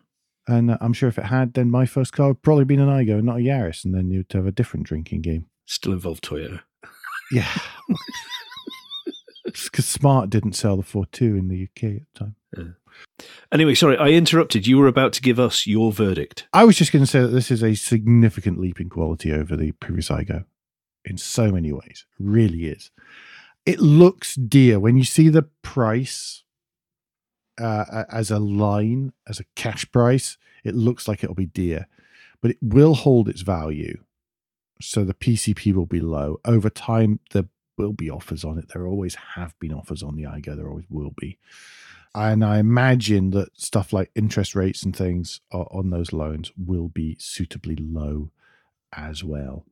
[0.47, 2.89] and uh, I'm sure if it had, then my first car would probably been an
[2.89, 5.47] Aygo, not a Yaris, and then you'd have a different drinking game.
[5.67, 6.61] Still involved Toyota.
[7.31, 7.49] Yeah,
[9.45, 12.35] because Smart didn't sell the ForTwo in the UK at the time.
[13.53, 14.67] Anyway, sorry, I interrupted.
[14.67, 16.47] You were about to give us your verdict.
[16.53, 19.57] I was just going to say that this is a significant leap in quality over
[19.57, 20.45] the previous Aygo
[21.05, 22.07] in so many ways.
[22.19, 22.91] It really is.
[23.65, 26.45] It looks dear when you see the price
[27.61, 30.37] uh, as a line, as a cash price.
[30.65, 31.87] It looks like it'll be dear,
[32.41, 34.03] but it will hold its value.
[34.81, 37.21] So the PCP will be low over time.
[37.33, 38.71] There will be offers on it.
[38.73, 40.57] There always have been offers on the Aygo.
[40.57, 41.39] There always will be.
[42.15, 47.17] And I imagine that stuff like interest rates and things on those loans will be
[47.19, 48.31] suitably low
[48.93, 49.65] as well.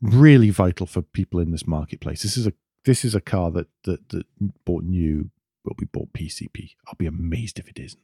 [0.00, 2.22] Really vital for people in this marketplace.
[2.22, 2.52] This is a
[2.84, 4.26] this is a car that that, that
[4.64, 5.30] bought new
[5.64, 6.74] will be bought PCP.
[6.86, 8.02] I'll be amazed if it isn't.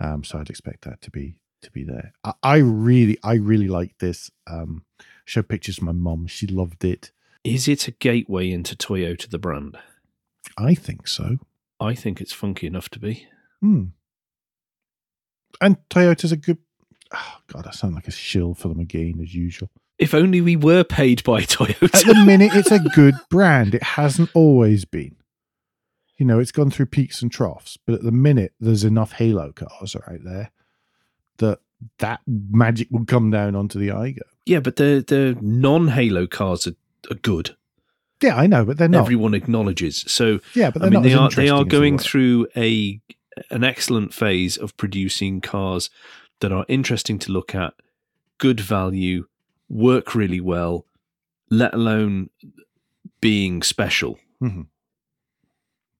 [0.00, 1.34] Um, so I'd expect that to be
[1.64, 2.12] to be there.
[2.22, 4.30] I, I really I really like this.
[4.46, 4.84] Um,
[5.24, 6.26] showed pictures to my mom.
[6.26, 7.10] She loved it.
[7.42, 9.76] Is it a gateway into Toyota, the brand?
[10.56, 11.38] I think so.
[11.80, 13.26] I think it's funky enough to be.
[13.60, 13.84] Hmm.
[15.60, 16.58] And Toyota's a good.
[17.12, 19.70] Oh God, I sound like a shill for them again as usual.
[19.98, 21.94] If only we were paid by Toyota.
[21.94, 23.74] At the minute, it's a good brand.
[23.74, 25.16] It hasn't always been.
[26.16, 29.52] You know, it's gone through peaks and troughs, but at the minute, there's enough Halo
[29.52, 30.50] cars out there
[31.38, 31.60] that
[31.98, 34.20] that magic will come down onto the Aygo.
[34.46, 36.76] yeah, but the the non Halo cars are,
[37.10, 37.56] are good.
[38.22, 39.02] Yeah, I know, but they're not.
[39.02, 40.04] Everyone acknowledges.
[40.06, 41.02] So yeah, but I mean, not.
[41.02, 43.00] they are they are going through a
[43.50, 45.90] an excellent phase of producing cars
[46.40, 47.74] that are interesting to look at,
[48.38, 49.26] good value,
[49.68, 50.86] work really well,
[51.50, 52.30] let alone
[53.20, 54.18] being special.
[54.42, 54.62] Mm-hmm.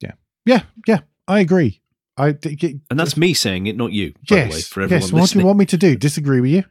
[0.01, 0.13] Yeah.
[0.45, 1.81] Yeah, yeah, I agree.
[2.17, 4.13] I d- g- And that's me saying it, not you.
[4.29, 5.13] By yes, the way, for everyone yes.
[5.13, 5.97] What do you want me to do?
[5.97, 6.65] Disagree with you?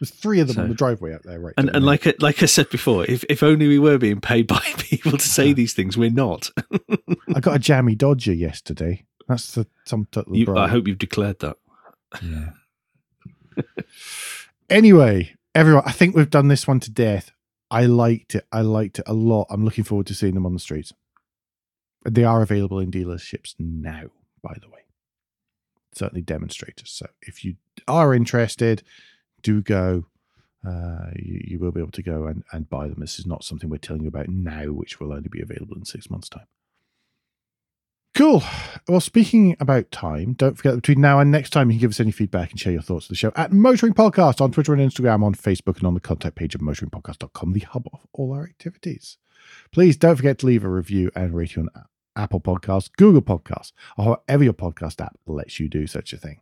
[0.00, 1.54] There's three of them So- on the driveway out there, right?
[1.58, 4.46] And, and like I- like I said before, if, if only we were being paid
[4.46, 6.50] by people to say these things, we're not.
[7.34, 9.04] I got a jammy Dodger yesterday.
[9.28, 10.56] That's the some t- You.
[10.56, 11.56] I hope you've declared that.
[12.22, 12.50] Yeah.
[14.70, 17.32] anyway, everyone, I think we've done this one to death.
[17.70, 18.46] I liked it.
[18.50, 19.46] I liked it a lot.
[19.50, 20.92] I'm looking forward to seeing them on the streets.
[22.08, 24.04] They are available in dealerships now,
[24.42, 24.80] by the way.
[25.92, 26.90] Certainly demonstrators.
[26.90, 27.56] So if you
[27.88, 28.82] are interested,
[29.42, 30.06] do go.
[30.66, 32.98] Uh, you, you will be able to go and, and buy them.
[33.00, 35.84] This is not something we're telling you about now, which will only be available in
[35.84, 36.46] six months' time.
[38.14, 38.42] Cool.
[38.88, 41.90] Well, speaking about time, don't forget that between now and next time, you can give
[41.92, 44.74] us any feedback and share your thoughts of the show at Motoring Podcast on Twitter
[44.74, 48.32] and Instagram, on Facebook, and on the contact page of motoringpodcast.com, the hub of all
[48.32, 49.16] our activities.
[49.70, 51.84] Please don't forget to leave a review and rating on
[52.16, 56.40] Apple Podcasts, Google Podcasts, or however your podcast app lets you do such a thing.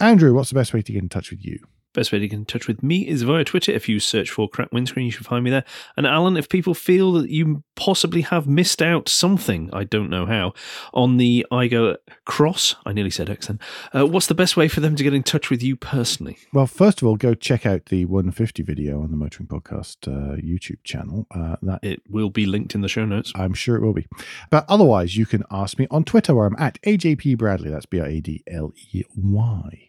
[0.00, 1.58] Andrew, what's the best way to get in touch with you?
[1.98, 3.72] Best way to get in touch with me is via Twitter.
[3.72, 5.64] If you search for Crack Windscreen, you should find me there.
[5.96, 10.24] And Alan, if people feel that you possibly have missed out something, I don't know
[10.24, 10.52] how,
[10.94, 13.58] on the Aygo Cross, I nearly said X then,
[13.92, 16.38] uh, what's the best way for them to get in touch with you personally?
[16.52, 20.36] Well, first of all, go check out the 150 video on the Motoring Podcast uh,
[20.36, 21.26] YouTube channel.
[21.32, 23.32] Uh, that It will be linked in the show notes.
[23.34, 24.06] I'm sure it will be.
[24.50, 27.70] But otherwise, you can ask me on Twitter where I'm at AJP Bradley.
[27.70, 29.88] That's B R A D L E Y.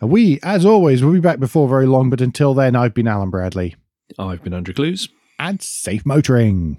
[0.00, 2.10] And we, as always, will be back before very long.
[2.10, 3.76] But until then, I've been Alan Bradley
[4.18, 5.08] I've been Andrew Clues.
[5.38, 6.78] and safe motoring.